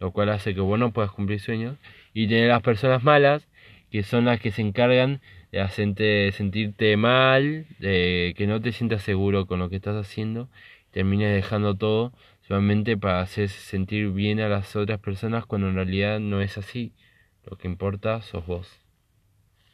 [0.00, 1.76] lo cual hace que vos no puedas cumplir sueños.
[2.12, 3.46] Y tenés las personas malas,
[3.92, 5.20] que son las que se encargan
[5.52, 10.48] de hacerte sentirte mal, de que no te sientas seguro con lo que estás haciendo,
[10.90, 12.12] termines dejando todo
[12.48, 16.94] solamente para hacer sentir bien a las otras personas cuando en realidad no es así.
[17.44, 18.80] Lo que importa sos vos.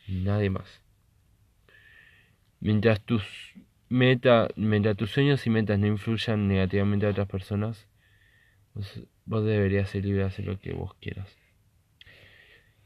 [0.08, 0.82] Nadie más.
[2.58, 3.22] Mientras tus
[3.88, 7.86] meta, mientras tus sueños y metas no influyan negativamente a otras personas,
[8.74, 11.32] vos, deberías ser libre de hacer lo que vos quieras.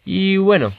[0.05, 0.75] Y bueno,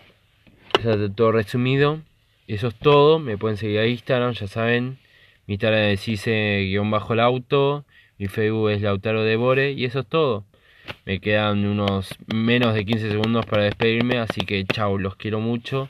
[0.80, 2.04] eso todo resumido.
[2.46, 3.18] Eso es todo.
[3.18, 5.00] Me pueden seguir a Instagram, ya saben.
[5.48, 7.86] Mi Instagram es el auto
[8.20, 10.46] mi Facebook es Lautaro de Bore y eso es todo.
[11.06, 15.90] Me quedan unos menos de 15 segundos para despedirme, así que chao, los quiero mucho.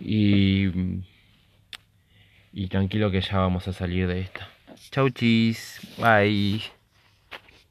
[0.00, 0.68] Y,
[2.52, 4.48] Y tranquilo que ya vamos a salir de esta.
[4.90, 5.80] Chau chis.
[5.98, 6.77] Bye.